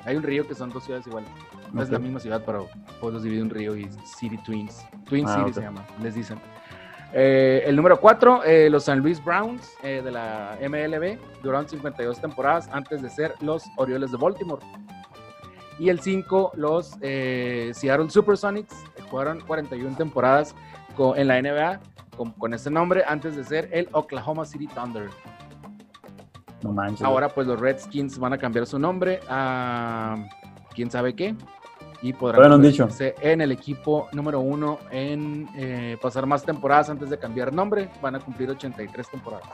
[0.05, 1.31] Hay un río que son dos ciudades iguales.
[1.79, 2.69] Es la misma ciudad, pero
[3.01, 3.89] pues los divide un río y
[4.19, 4.85] City Twins.
[5.09, 6.39] Twin Ah, City se llama, les dicen.
[7.15, 12.69] Eh, el número 4, los San Luis Browns eh, de la MLB duraron 52 temporadas
[12.73, 14.65] antes de ser los Orioles de Baltimore.
[15.79, 20.55] Y el 5, los eh, Seattle Supersonics eh, jugaron 41 temporadas
[21.17, 21.81] en la NBA
[22.17, 25.09] con, con ese nombre antes de ser el Oklahoma City Thunder.
[26.63, 27.03] No manches.
[27.03, 30.17] Ahora pues los Redskins van a cambiar su nombre a
[30.75, 31.35] quién sabe qué
[32.03, 32.89] y podrán no han dicho.
[32.89, 37.89] convertirse en el equipo número uno en eh, pasar más temporadas antes de cambiar nombre.
[38.03, 39.47] Van a cumplir 83 temporadas.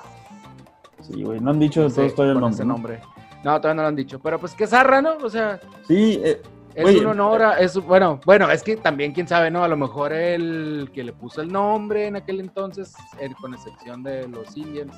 [1.02, 1.40] Sí, güey.
[1.40, 2.54] No han dicho de Sí, todos todavía el nombre.
[2.54, 2.72] ese ¿no?
[2.72, 3.00] nombre.
[3.44, 4.18] No, todavía no lo han dicho.
[4.18, 5.16] Pero pues que zarra, ¿no?
[5.22, 6.42] O sea, Sí, eh,
[6.74, 9.62] es Oye, un honor a, es, bueno, bueno, es que también quién sabe, ¿no?
[9.62, 14.02] A lo mejor el que le puso el nombre en aquel entonces, el- con excepción
[14.02, 14.94] de los Indians,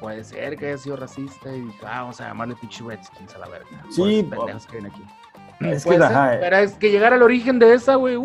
[0.00, 3.38] puede ser que haya sido racista y dijo, ah, vamos a llamarle pinche Redskins a
[3.38, 3.84] la verga.
[3.90, 5.02] Sí, pendejos que vienen aquí.
[5.60, 8.24] Es que, ajá, eh, pero es que llegar al origen de esa, güey, uh,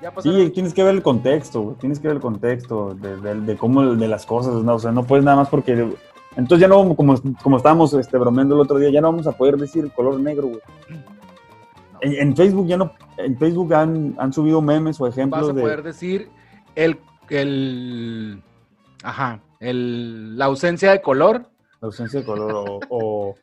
[0.00, 0.12] ya.
[0.20, 1.76] Sí, tienes que ver el contexto, güey.
[1.76, 4.74] Tienes que ver el contexto de, de- de cómo, de las cosas, ¿no?
[4.74, 5.88] O sea, no puedes nada más porque...
[6.36, 9.32] Entonces ya no, como, como estábamos este, bromeando el otro día, ya no vamos a
[9.32, 10.60] poder decir color negro, güey.
[12.02, 12.92] En, en Facebook ya no...
[13.16, 15.62] En Facebook han, han subido memes o vas ejemplos a de...
[15.62, 16.28] poder decir
[16.74, 16.98] el,
[17.30, 18.42] el,
[19.02, 21.48] ajá, el, la ausencia de color.
[21.80, 23.34] La ausencia de color o, o,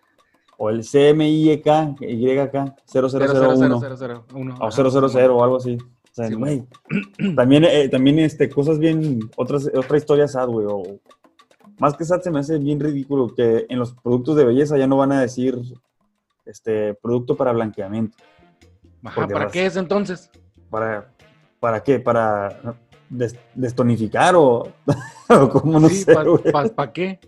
[0.57, 4.55] o el CMYK, YK, 0001 00001.
[4.59, 5.77] o ajá, 000 o algo así.
[5.79, 6.63] O sea, Sí, güey,
[7.35, 10.83] también, eh, también este, cosas bien, otras, otra historia sad, güey, o
[11.79, 14.85] más que sad se me hace bien ridículo que en los productos de belleza ya
[14.85, 15.59] no van a decir,
[16.45, 18.15] este, producto para blanqueamiento.
[19.03, 20.29] Ajá, ¿para vas- qué es entonces?
[20.69, 21.11] ¿Para,
[21.59, 21.99] para qué?
[21.99, 22.77] ¿Para
[23.09, 24.67] des- destonificar o,
[25.29, 26.51] o cómo no sé, güey?
[26.93, 27.19] qué?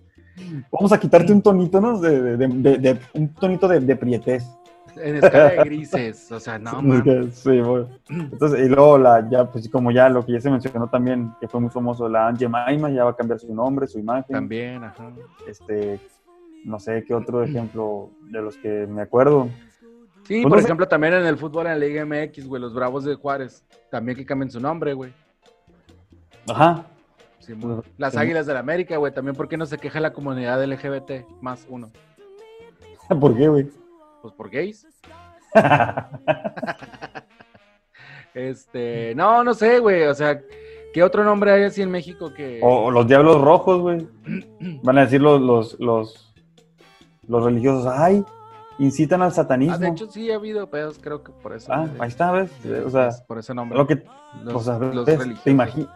[0.72, 2.00] Vamos a quitarte un tonito, ¿no?
[2.00, 4.44] De, de- de- de- de- un tonito de, prietez.
[4.98, 7.36] En escala de grises, o sea, no, mames.
[7.44, 7.86] sí, güey.
[8.10, 11.48] Entonces, y luego la, ya, pues como ya lo que ya se mencionó también, que
[11.50, 14.34] fue muy famoso, la Angie Maima ya va a cambiar su nombre, su imagen.
[14.34, 15.12] También, ajá.
[15.48, 16.00] Este,
[16.64, 19.50] no sé qué otro ejemplo de los que me acuerdo.
[20.24, 20.64] Sí, Pues por no sé.
[20.66, 24.18] ejemplo, también en el fútbol en la Liga MX, güey, los Bravos de Juárez, también
[24.18, 25.12] que cambien su nombre, güey.
[26.50, 26.86] Ajá.
[27.46, 27.84] Simón.
[27.98, 28.16] Las.
[28.18, 31.92] Águilas del América, güey, también ¿por qué no se queja la comunidad LGBT más uno?
[33.20, 33.68] ¿Por qué, güey?
[34.22, 34.88] Pues por gays.
[38.34, 40.42] Este, no, no sé, güey, o sea,
[40.94, 42.60] ¿qué otro nombre hay así en México que...
[42.62, 44.08] o, o los Diablos Rojos, güey.
[44.84, 46.34] Van a decir los, los, los,
[47.28, 48.26] los religiosos, ay,
[48.78, 49.76] incitan al satanismo.
[49.76, 51.72] Ah, de hecho, sí ha habido pedos, creo que por eso.
[51.72, 52.52] Ah, ahí está, ¿ves?
[52.86, 53.78] O sea, por ese nombre.
[53.78, 54.04] lo que,
[54.44, 55.44] Los- o sea, los ves, religiosos.
[55.46, 55.90] te imaginas,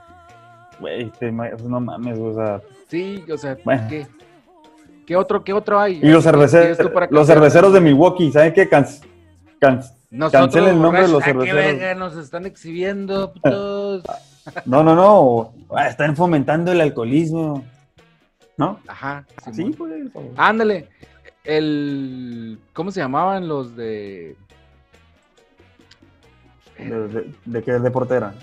[0.79, 3.85] güey, te ima- no mames, o sea, Sí, o sea, Bueno.
[3.89, 4.07] ¿qué?
[5.05, 5.99] ¿Qué otro, qué otro hay?
[6.01, 8.67] Y los, ¿Qué tienes cerveceros, los cerveceros de Milwaukee, ¿saben qué?
[8.69, 8.85] Can,
[9.59, 9.81] can-
[10.31, 11.97] cancela el nombre de los borrachos, ¿a qué cerveceros.
[11.97, 14.03] nos están exhibiendo, putos?
[14.65, 15.53] No, no, no.
[15.75, 17.63] ah, Están fomentando el alcoholismo.
[18.57, 18.79] ¿No?
[18.87, 19.23] Ajá,
[19.53, 19.91] Sí, pues.
[20.35, 20.87] Ándale.
[21.43, 22.57] El.
[22.73, 24.35] ¿Cómo se llamaban los de.
[26.79, 28.33] ¿De, de, de qué deporte era?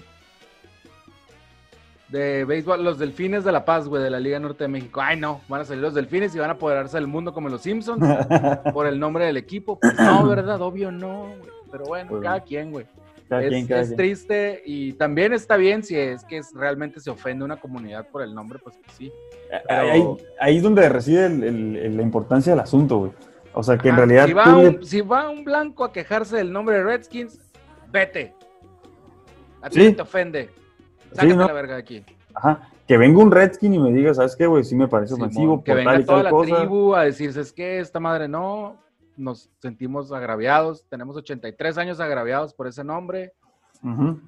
[2.08, 5.00] De béisbol, los delfines de La Paz, güey, de la Liga Norte de México.
[5.02, 7.62] Ay, no, van a salir los delfines y van a apoderarse del mundo como los
[7.62, 7.98] Simpsons
[8.72, 9.78] por el nombre del equipo.
[9.80, 10.60] Pues no, ¿verdad?
[10.62, 11.50] Obvio no, güey.
[11.70, 12.86] Pero bueno, Pues, cada quien, güey.
[13.28, 13.96] Cada es, quien, cada es quien.
[13.96, 18.22] triste y también está bien si es que es- realmente se ofende una comunidad por
[18.22, 19.12] el nombre, pues que sí.
[19.68, 20.06] Ahí, ahí-
[20.38, 23.10] ahí es donde reside el- el- el- la importancia del asunto, güey.
[23.52, 26.36] O sea, que en realidad Si va, tú un, si va un blanco a quejarse
[26.36, 27.40] del nombre de Redskins,
[27.90, 28.32] vete.
[29.60, 29.92] A ti Sí.
[29.92, 30.50] te ofende.
[31.12, 31.46] Sácate ¿no?
[31.46, 32.04] la verga aquí.
[32.34, 34.62] ajá, que venga un Redskin y me diga, ¿sabes qué, güey?
[34.64, 36.56] Sí me parece ofensivo que venga tal y toda tal la cosa.
[36.58, 38.76] tribu a decirse es que esta madre no,
[39.16, 43.32] nos sentimos agraviados, tenemos 83 años agraviados por ese nombre,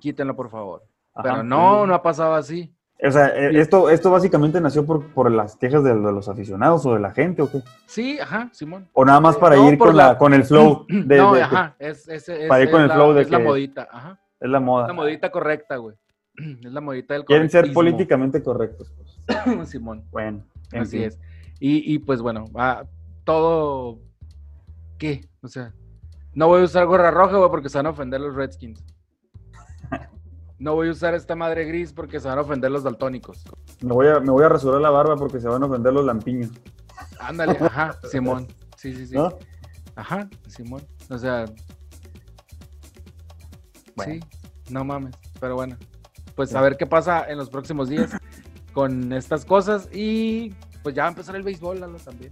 [0.00, 0.82] quítenlo por favor.
[1.14, 1.88] ajá, Pero no, sí.
[1.88, 2.72] no ha pasado así.
[3.00, 6.94] O sea, eh, esto, esto básicamente nació por, por las quejas de, los aficionados o
[6.94, 7.62] de la gente, ¿o qué?
[7.86, 8.88] Sí, ajá, Simón.
[8.92, 11.42] O nada más para No, ir con, la, la- con el flow de, no, de-
[11.42, 14.18] ajá, es, es, es- para ir con el la, flow de es la modita, ajá.
[14.40, 14.84] es la moda.
[14.86, 15.94] Es la modita correcta, güey.
[16.64, 18.92] Es la modita del Quieren ser políticamente correctos.
[19.26, 19.68] pues.
[19.70, 20.04] Simón.
[20.10, 21.06] Bueno, en Así fin.
[21.06, 21.18] es.
[21.60, 22.86] Y, y, pues bueno, va
[23.24, 23.98] todo.
[24.96, 25.28] ¿Qué?
[25.42, 25.74] O sea,
[26.34, 28.84] no voy a usar gorra roja, güey, porque se van a ofender los Redskins.
[30.60, 33.44] No voy a usar esta madre gris porque se van a ofender los daltónicos.
[33.80, 36.04] Me voy, a, me voy a rasurar la barba porque se van a ofender los
[36.04, 36.50] lampiños.
[37.20, 38.48] Ándale, ajá, Simón.
[38.76, 39.14] Sí, sí, sí.
[39.14, 39.38] ¿No?
[39.94, 40.82] Ajá, Simón.
[41.08, 41.46] O sea.
[44.04, 44.18] Sí,
[44.68, 45.14] no mames.
[45.38, 45.76] Pero bueno,
[46.38, 48.12] pues a ver qué pasa en los próximos días
[48.72, 49.88] con estas cosas.
[49.92, 52.30] Y pues ya va a empezar el béisbol, Lalo, también.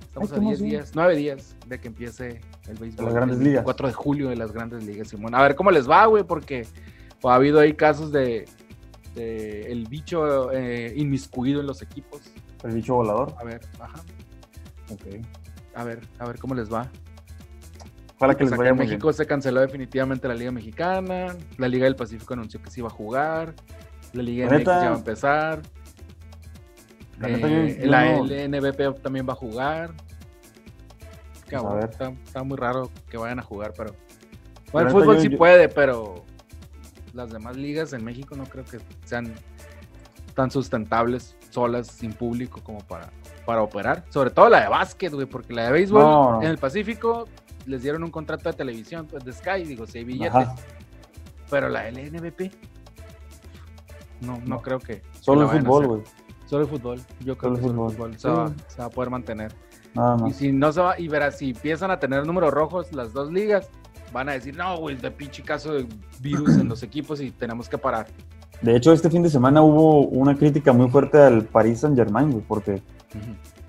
[0.00, 0.68] Estamos Ay, a qué 10 emoción.
[0.70, 3.04] días, 9 días de que empiece el béisbol.
[3.04, 3.64] las grandes el ligas.
[3.64, 5.34] 4 de julio de las grandes ligas, Simón.
[5.34, 6.66] A ver cómo les va, güey, porque
[7.22, 8.48] ha habido ahí casos de,
[9.14, 12.22] de el bicho eh, inmiscuido en los equipos.
[12.64, 13.34] El bicho volador.
[13.38, 14.00] A ver, ajá.
[14.90, 15.22] Ok.
[15.74, 16.90] A ver, a ver cómo les va.
[18.20, 21.34] Ojalá que Pues les vaya en muy México se canceló definitivamente la Liga Mexicana.
[21.56, 23.54] La Liga del Pacífico anunció que se iba a jugar.
[24.12, 25.62] La Liga La MX neta- ya va a empezar.
[27.18, 29.92] La Eh, yo- yo la no- LNBP también va a jugar.
[31.48, 31.90] Cabrón, a ver.
[31.90, 33.94] está, está muy raro que vayan a jugar, pero.
[34.70, 36.22] Bueno, el fútbol yo- sí puede, pero
[37.14, 39.32] las demás ligas en México no creo que sean
[40.34, 43.10] tan sustentables solas, sin público, como para,
[43.46, 44.04] para operar.
[44.10, 46.42] Sobre todo la de básquet, güey, porque la de béisbol No, no.
[46.42, 47.26] en el Pacífico
[47.66, 50.34] les dieron un contrato de televisión, pues de Sky, digo, si hay billetes.
[50.34, 50.54] Ajá.
[51.50, 52.52] Pero la LNBP,
[54.20, 54.62] no, no, No.
[54.62, 55.02] creo que.
[55.20, 56.02] Solo el fútbol, güey.
[56.46, 57.00] Solo el fútbol.
[57.20, 58.18] Yo creo Solo que solo el fútbol.
[58.18, 58.54] se, va, Sí.
[58.68, 59.52] se va a poder mantener.
[59.94, 63.12] Nada Y si no se va, y verás, si empiezan a tener números rojos las
[63.12, 63.68] dos ligas,
[64.12, 65.86] van a decir, no, güey, de pinche caso de
[66.20, 68.06] virus en los equipos y tenemos que parar.
[68.62, 72.30] De hecho, este fin de semana hubo una crítica muy fuerte al Paris Saint Germain,
[72.30, 72.82] güey, porque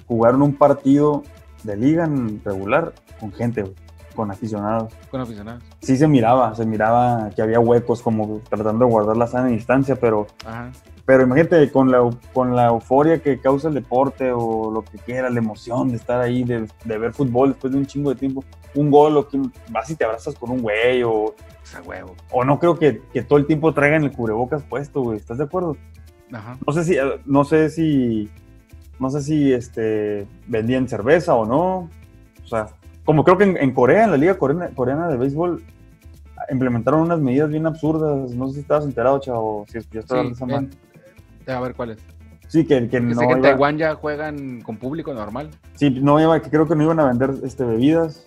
[0.08, 1.24] jugaron un partido
[1.64, 3.74] de liga en regular con gente, güey,
[4.16, 4.94] con aficionados.
[5.10, 5.64] Con aficionados.
[5.80, 9.96] Sí se miraba, se miraba que había huecos como tratando de guardar la sana distancia,
[9.96, 10.70] pero, Ajá.
[11.06, 15.30] pero imagínate con la, con la euforia que causa el deporte o lo que quiera,
[15.30, 18.44] la emoción de estar ahí, de, de ver fútbol después de un chingo de tiempo,
[18.76, 22.16] un gol o que vas y te abrazas con un güey o, Esa huevo.
[22.32, 25.46] o no creo que, que todo el tiempo traigan el cubrebocas puesto, güey, ¿estás de
[25.46, 25.78] acuerdo?
[26.34, 26.58] Ajá.
[26.66, 28.30] No sé si, no sé si,
[29.00, 31.90] no sé si este, vendían cerveza o no.
[32.44, 32.68] O sea,
[33.12, 35.62] como creo que en, en Corea, en la liga coreana, coreana de béisbol,
[36.50, 38.32] implementaron unas medidas bien absurdas.
[38.32, 40.70] No sé si estabas enterado, chavo, si ya Sí, de esa en-
[41.48, 41.98] a ver cuál es.
[42.48, 45.50] Sí, que, que no sé que en iba- Taiwán ya juegan con público normal.
[45.76, 48.24] sí, no iba, que creo que no iban a vender este, bebidas,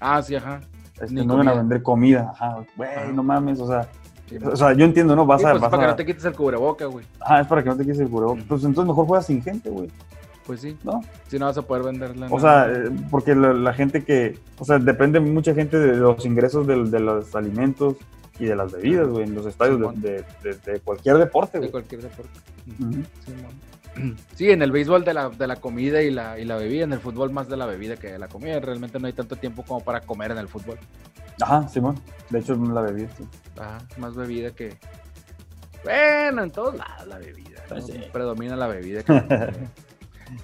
[0.00, 0.60] Ah, sí, ajá.
[1.00, 2.30] este, no iban a vender comida.
[2.34, 3.06] Ajá, güey, Ajá.
[3.12, 3.86] no mames, o sea,
[4.28, 5.26] Sí, o sea, yo entiendo, ¿no?
[5.26, 7.04] Vas Sí, a, pues, vas para que a- no te quites el cubreboca, güey.
[7.20, 8.44] Ajá, es para que no te quites el cubrebocas.
[8.44, 8.48] Mm.
[8.48, 9.90] Pues entonces mejor juegas sin gente, güey,
[10.46, 10.76] Pues sí.
[10.82, 11.02] ¿no?
[11.28, 12.26] Si no vas a poder venderla.
[12.30, 16.24] O sea, eh, porque la, la gente que, o sea, depende mucha gente de los
[16.26, 17.96] ingresos de, los alimentos
[18.38, 21.68] y de las bebidas, güey, en los estadios de, de- de- de cualquier deporte, de
[21.68, 21.70] güey.
[21.70, 22.40] cualquier deporte.
[24.36, 26.94] Sí, en el béisbol de la, de la comida y la, y la bebida, en
[26.94, 28.58] el fútbol más de la bebida que de la comida.
[28.58, 30.78] Realmente no hay tanto tiempo como para comer en el fútbol.
[31.42, 31.96] Ajá, Simón.
[32.30, 33.24] De hecho, la bebida, sí.
[33.60, 34.78] Ajá, más bebida que.
[35.84, 37.60] Bueno, en todos lados la bebida.
[37.68, 37.68] ¿no?
[37.68, 38.00] Pues sí.
[38.10, 39.02] Predomina la bebida.
[39.02, 39.12] que.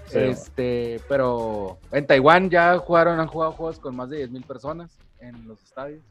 [0.06, 5.00] Sí, este, pero en Taiwán ya jugaron, han jugado juegos con más de 10.000 personas
[5.18, 6.04] en los estadios,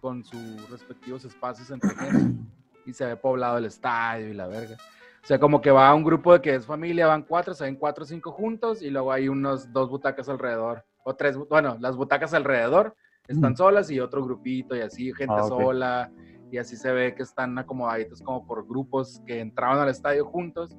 [0.00, 2.38] con sus respectivos espacios entre gente.
[2.86, 4.76] Y se ve poblado el estadio y la verga.
[5.22, 7.76] O sea, como que va un grupo de que es familia, van cuatro, se ven
[7.76, 10.84] cuatro o cinco juntos y luego hay unos dos butacas alrededor.
[11.04, 12.96] O tres, bu- bueno, las butacas alrededor
[13.28, 13.56] están Mm.
[13.56, 15.48] solas y otro grupito y así, gente Ah, ok.
[15.48, 16.12] sola.
[16.50, 20.76] Y así se ve que están acomodaditos como por grupos que entraban al estadio juntos,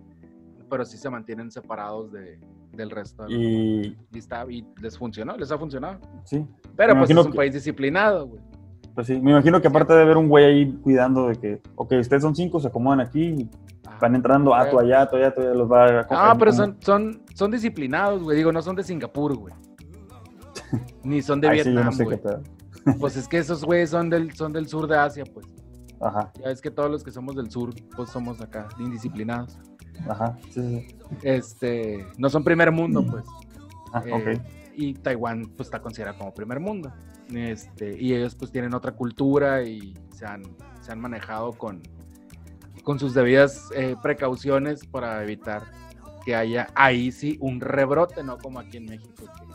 [0.73, 2.39] pero sí se mantienen separados de,
[2.71, 3.25] del resto.
[3.27, 5.99] de Y y, está, y les funcionó, les ha funcionado.
[6.23, 6.43] sí,
[6.75, 8.41] Pero Me pues es un que- país disciplinado, güey.
[8.95, 9.21] pues sí.
[9.21, 12.35] Me imagino que aparte de haber un güey ahí cuidando de que, ok, ustedes son
[12.35, 13.47] cinco, se acomodan aquí,
[13.85, 13.99] Ajá.
[14.01, 16.75] van entrando, ah, tú allá, tú allá, tú allá, los va a Ah, pero son,
[16.81, 18.35] son, son disciplinados, güey.
[18.35, 19.53] Digo, no son de Singapur, güey.
[21.03, 22.97] Ni son de Ay, sí, yo Vietnam, no sé qué güey.
[22.99, 25.45] pues es que esos güeyes son del, son del sur de Asia, pues.
[26.01, 29.57] Ajá, Ya ves que todos los que somos del sur, pues somos acá, indisciplinados.
[30.07, 30.95] Ajá, sí, sí.
[31.21, 33.25] Este, no son primer mundo, pues.
[33.93, 34.41] Ah, Eh.
[34.75, 36.91] Y Taiwán, pues, está considerado como primer mundo.
[37.33, 40.43] Este, y ellos, pues, tienen otra cultura y se han,
[40.81, 41.81] se han manejado con,
[42.83, 45.63] con sus debidas eh, precauciones para evitar
[46.25, 49.25] que haya ahí sí un rebrote, no como aquí en México.
[49.25, 49.53] que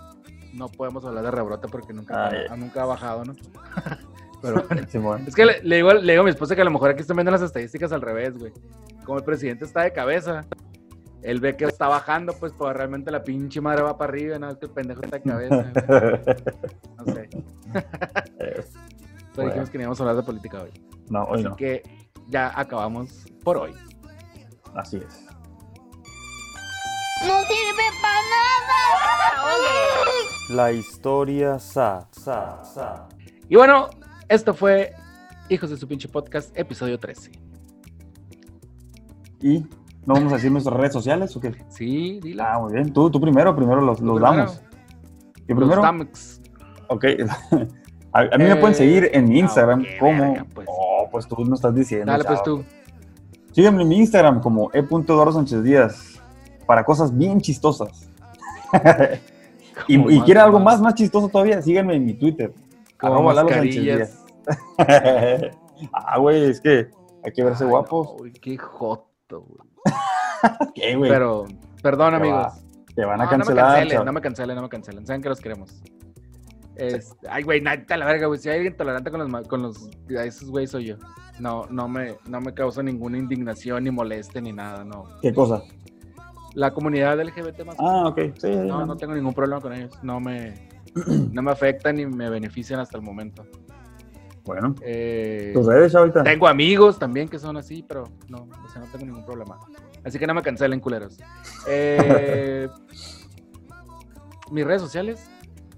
[0.57, 3.35] no podemos hablar de rebrote porque nunca, ha, nunca ha bajado, ¿no?
[4.43, 4.65] Pero.
[5.27, 7.01] Es que le, le digo, le digo a mi esposa que a lo mejor aquí
[7.01, 8.53] están viendo las estadísticas al revés, güey.
[9.05, 10.45] Como el presidente está de cabeza,
[11.23, 14.49] él ve que está bajando, pues, pues realmente la pinche madre va para arriba, no
[14.51, 16.21] es que el pendejo está de cabeza, güey.
[16.99, 17.29] No sé.
[18.39, 18.63] Pero
[19.35, 19.51] Bueno.
[19.51, 20.71] dijimos que no íbamos a hablar de política hoy.
[21.11, 21.57] no, hoy Así no.
[21.57, 21.83] que
[22.29, 23.75] ya acabamos por hoy.
[24.75, 25.25] Así es.
[27.27, 28.79] No sirve para nada.
[30.51, 33.09] La historia sa, sa, sa.
[33.49, 33.89] Y bueno,
[34.29, 34.95] esto fue
[35.51, 37.31] Hijos de su pinche podcast, episodio 13.
[39.41, 39.61] ¿Y
[40.05, 41.55] no vamos a decir nuestras redes sociales o qué?
[41.71, 42.53] Sí, dila.
[42.55, 42.93] Ah, muy bien.
[42.93, 44.37] Tú, tú primero, primero los, los primero.
[44.37, 44.61] damos.
[45.47, 45.81] Los primero.
[45.83, 46.43] Damax.
[46.89, 47.05] Ok.
[48.13, 50.21] A, a mí me pueden Eh, seguir en mi ah, Instagram ok, como.
[50.23, 50.69] verga, pues.
[50.71, 52.11] Oh, pues tú no estás diciendo.
[52.11, 52.65] Dale, pues tú.
[53.53, 56.21] Síganme en mi Instagram como e.eduardo Sánchez Díaz
[56.67, 58.11] para cosas bien chistosas.
[59.89, 60.75] y y quieren algo más.
[60.75, 62.53] más, más chistoso todavía, síganme en mi Twitter
[62.99, 64.25] Como Arroba Lalo mascarillas.
[65.93, 66.89] Ah, güey, es que
[67.25, 68.17] hay que verse Ay, guapos.
[68.21, 69.61] no, qué joto, güey.
[70.75, 71.11] ¿Qué, güey?
[71.11, 71.45] Pero,
[71.83, 72.39] perdón, Te amigos.
[72.47, 72.59] va-
[72.97, 73.65] Te van a No, cancelar.
[73.65, 75.07] No me cancelen, no me cancelen, no me cancelen.
[75.07, 75.81] Saben que los queremos.
[76.75, 78.39] Este, ay, güey, neta la verga, güey.
[78.41, 80.97] Si hay alguien tolerante con los, con los a esos güey soy yo.
[81.39, 85.05] No, no me, no me causa ninguna indignación, ni moleste, ni nada, no.
[85.23, 85.63] ¿Qué cosa?
[86.55, 87.77] La comunidad LGBT más.
[87.79, 88.19] Ah, ok.
[88.39, 89.93] Sí, no, no tengo ningún problema con ellos.
[90.03, 90.68] No me,
[91.33, 93.45] no me afectan ni me benefician hasta el momento.
[94.45, 96.23] Bueno, Eh, tus redes, chavita.
[96.25, 99.59] tengo amigos también que son así, pero no, o sea, no tengo ningún problema.
[100.05, 101.19] Así que no me cancelen, culeros.
[101.67, 102.69] Eh,
[104.51, 105.29] mis redes sociales,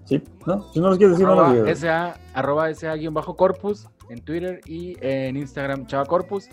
[0.05, 0.73] Sí, ¿no?
[0.73, 1.79] Si no los quieres decir, no los arroba digas.
[1.79, 6.49] SA, arroba SA guion bajo corpus en Twitter y en Instagram Chava Corpus.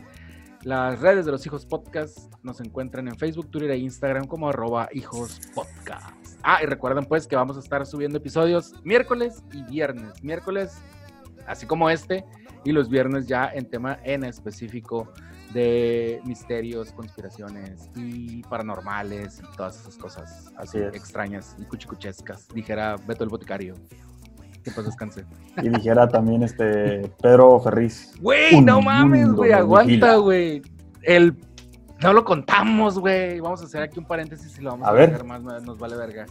[0.61, 4.89] Las redes de los hijos podcast nos encuentran en Facebook, Twitter e Instagram como arroba
[4.91, 6.16] hijos podcast.
[6.49, 10.23] Ah, y recuerden pues que vamos a estar subiendo episodios miércoles y viernes.
[10.23, 10.81] Miércoles,
[11.45, 12.23] así como este,
[12.63, 15.11] y los viernes ya en tema en específico
[15.53, 20.95] de misterios, conspiraciones y paranormales y todas esas cosas así es.
[20.95, 23.73] extrañas y cuchicuchescas, dijera Beto el Boticario.
[24.63, 25.25] Que pues descanse.
[25.61, 28.13] Y dijera también este Pedro Ferriz.
[28.21, 30.61] Güey, no mames, güey, aguanta, güey.
[31.01, 31.35] El
[32.01, 33.39] no lo contamos, güey.
[33.39, 35.09] Vamos a hacer aquí un paréntesis y lo vamos A a, ver.
[35.11, 36.25] dejar más, nos vale verga.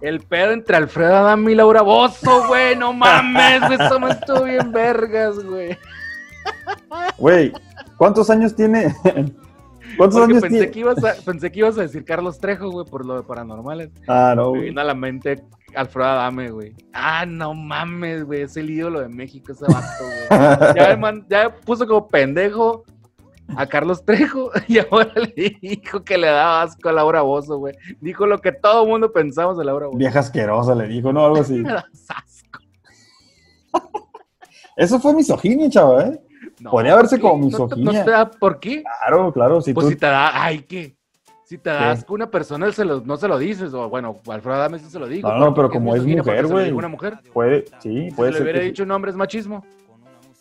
[0.00, 4.42] El pedo entre Alfredo Adame y Laura Bozo, güey, no mames, güey, eso no estuvo
[4.44, 5.78] bien vergas, güey.
[7.18, 7.52] Güey,
[7.96, 8.94] ¿cuántos años tiene?
[9.96, 10.70] ¿Cuántos Porque años pensé tiene?
[10.70, 13.90] que, ibas a, pensé que ibas a decir Carlos Trejo, güey, por lo de paranormales.
[14.08, 15.42] Ah, no, Me vino a la mente
[15.74, 16.74] Alfredo Adame, güey.
[16.92, 20.74] Ah, no mames, güey, es el ídolo de México ese vato, güey.
[20.76, 22.84] ya, me man- ya puso como pendejo
[23.56, 27.74] a Carlos Trejo y ahora le dijo que le daba asco a Laura Bozo, güey.
[28.00, 29.98] Dijo lo que todo el mundo pensamos de Laura Bozo.
[29.98, 31.54] Vieja asquerosa, le dijo, no, algo así.
[31.62, 32.60] Me das asco.
[34.76, 36.20] Eso fue misoginia, chava, ¿eh?
[36.60, 38.04] No, Podría verse como ¿No ¿No, misoginia.
[38.04, 38.82] te da por qué?
[38.82, 39.90] Claro, claro, si Pues tú...
[39.92, 40.96] si te da, ay, ¿qué?
[41.44, 41.84] Si te da ¿Qué?
[41.86, 44.86] asco a una persona, se lo- no se lo dices, o bueno, Alfredo Adame sí
[44.88, 45.28] se lo dijo.
[45.28, 46.70] No, no, pero como es mujer, güey.
[46.72, 47.18] una mujer.
[47.34, 48.42] Puede, sí, Si puede le ser.
[48.44, 48.70] hubiera que sí.
[48.70, 49.62] dicho un hombre es machismo.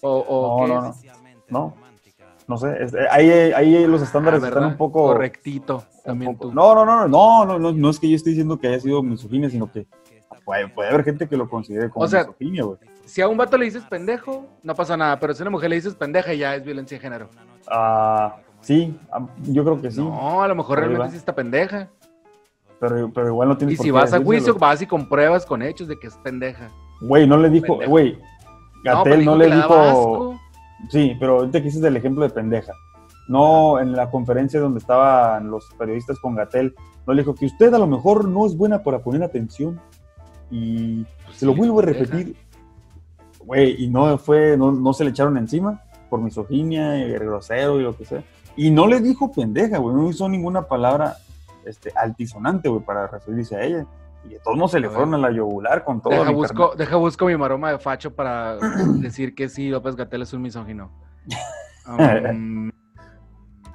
[0.02, 1.04] O, o No, ¿qué no, es?
[1.50, 1.60] no.
[1.60, 1.76] No,
[2.52, 2.84] no sé.
[2.84, 5.04] es- eh, ahí, ahí los estándares Ah, están un poco...
[5.08, 6.54] Correctito, también poco- tú.
[6.54, 9.02] No, no, no, no, no, no, no es que yo esté diciendo que haya sido
[9.02, 9.88] misoginia, sino que
[10.46, 12.78] puede, puede haber gente que lo considere como O sea, misoginia, güey.
[13.06, 15.70] Si a un vato le dices pendejo, no pasa nada, pero si a una mujer
[15.70, 17.30] le dices pendeja, ya es violencia de género.
[17.68, 18.96] Ah, sí,
[19.44, 20.00] yo creo que sí.
[20.00, 21.10] No, a lo mejor realmente va.
[21.10, 21.90] sí está pendeja.
[22.80, 25.46] Pero, pero igual no tienes Y por si qué vas a juicio, vas y compruebas
[25.46, 26.70] con hechos de que es pendeja.
[27.02, 28.18] Güey, no le dijo, güey,
[28.84, 30.31] No, Gatel no, le dijo...
[30.90, 32.74] Sí, pero ahorita que hiciste el ejemplo de pendeja.
[33.28, 36.76] No, en la conferencia donde estaban los periodistas con Gatel,
[37.08, 39.80] no le dijo que usted a lo mejor no es buena para poner atención.
[40.50, 42.36] Y Pues se lo vuelvo a repetir.
[43.46, 47.84] Güey, y no fue, no, no se le echaron encima por misoginia y grosero y
[47.84, 48.24] lo que sea.
[48.56, 51.16] Y no le dijo pendeja, güey, no usó ninguna palabra
[51.66, 53.86] este, altisonante, güey, para referirse a ella.
[54.26, 54.96] Y de todos modos se le A ver.
[54.98, 56.14] fueron a la yugular con todo.
[56.14, 58.56] Deja busco, deja busco mi maroma de facho para
[59.00, 60.92] decir que sí, López Gatel es un misógino.
[61.88, 62.70] Um,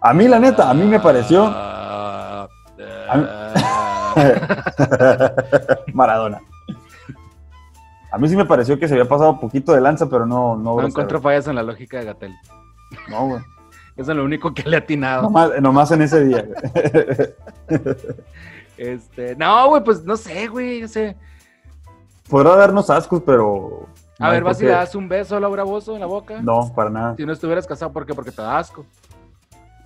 [0.01, 2.47] A mí, la neta, a mí me pareció ah,
[2.79, 5.33] mí- ah,
[5.93, 6.41] Maradona.
[8.13, 10.57] A mí sí me pareció que se había pasado un poquito de lanza, pero no,
[10.57, 12.33] no, no encuentro fallas en la lógica de Gatel.
[13.11, 13.43] No, güey.
[13.97, 15.23] Eso es lo único que le he atinado.
[15.23, 16.47] Nomás, nomás en ese día.
[18.77, 21.17] Este, no, güey, pues no sé, güey, no sé.
[22.29, 23.89] Podrá darnos ascos, pero.
[24.19, 26.41] A no ver, vas y le das un beso a Laura Bozo en la boca.
[26.43, 27.17] No, para nada.
[27.17, 28.15] Si no estuvieras casado, ¿por qué?
[28.15, 28.85] Porque te da asco.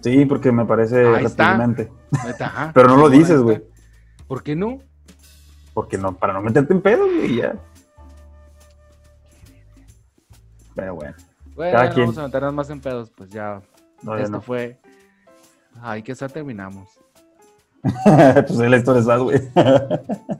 [0.03, 1.91] Sí, porque me parece Ahí repugnante.
[2.75, 3.63] Pero no lo dices, güey.
[4.27, 4.79] ¿Por qué no?
[5.75, 7.55] Porque no, para no meterte en pedo, güey, ya.
[10.75, 11.15] Pero bueno,
[11.55, 12.07] Bueno, Cada no quien.
[12.07, 13.61] vamos a meternos más en pedos, pues ya.
[14.03, 14.41] no, esto no.
[14.41, 14.81] fue.
[15.83, 17.00] Ay, que ya terminamos.
[18.47, 19.41] pues ahí la historia está, güey.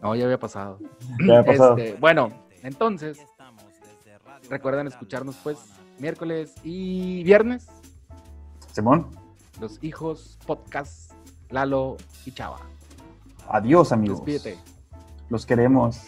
[0.03, 0.79] No, ya había pasado.
[1.27, 1.77] ya ha pasado.
[1.77, 2.31] Este, bueno,
[2.63, 3.19] entonces,
[4.49, 5.59] recuerden escucharnos pues
[5.99, 7.69] miércoles y viernes,
[8.73, 9.11] Simón,
[9.61, 11.13] los hijos podcast
[11.51, 12.59] Lalo y Chava.
[13.49, 14.25] adiós, amigos.
[14.25, 14.59] Despídete,
[15.29, 16.01] Los queremos.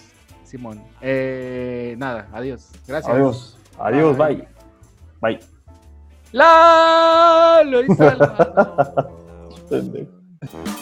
[0.45, 0.83] Simón.
[1.01, 2.71] Eh, nada, adiós.
[2.87, 3.15] Gracias.
[3.15, 3.59] Adiós.
[3.79, 4.47] Adiós, Bye.
[5.21, 5.39] bye.
[5.39, 5.41] Bye.
[6.33, 9.11] Lalo y Salvador.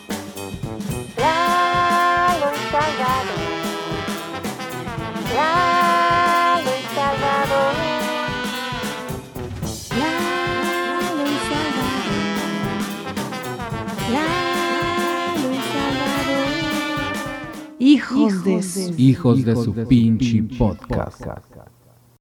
[5.38, 7.76] Lalo y Salvador.
[9.99, 12.07] Lalo y Salvador.
[14.14, 16.49] Lalo y Salvador.
[17.77, 21.47] Hijos de su Hijos de su pinche podcast.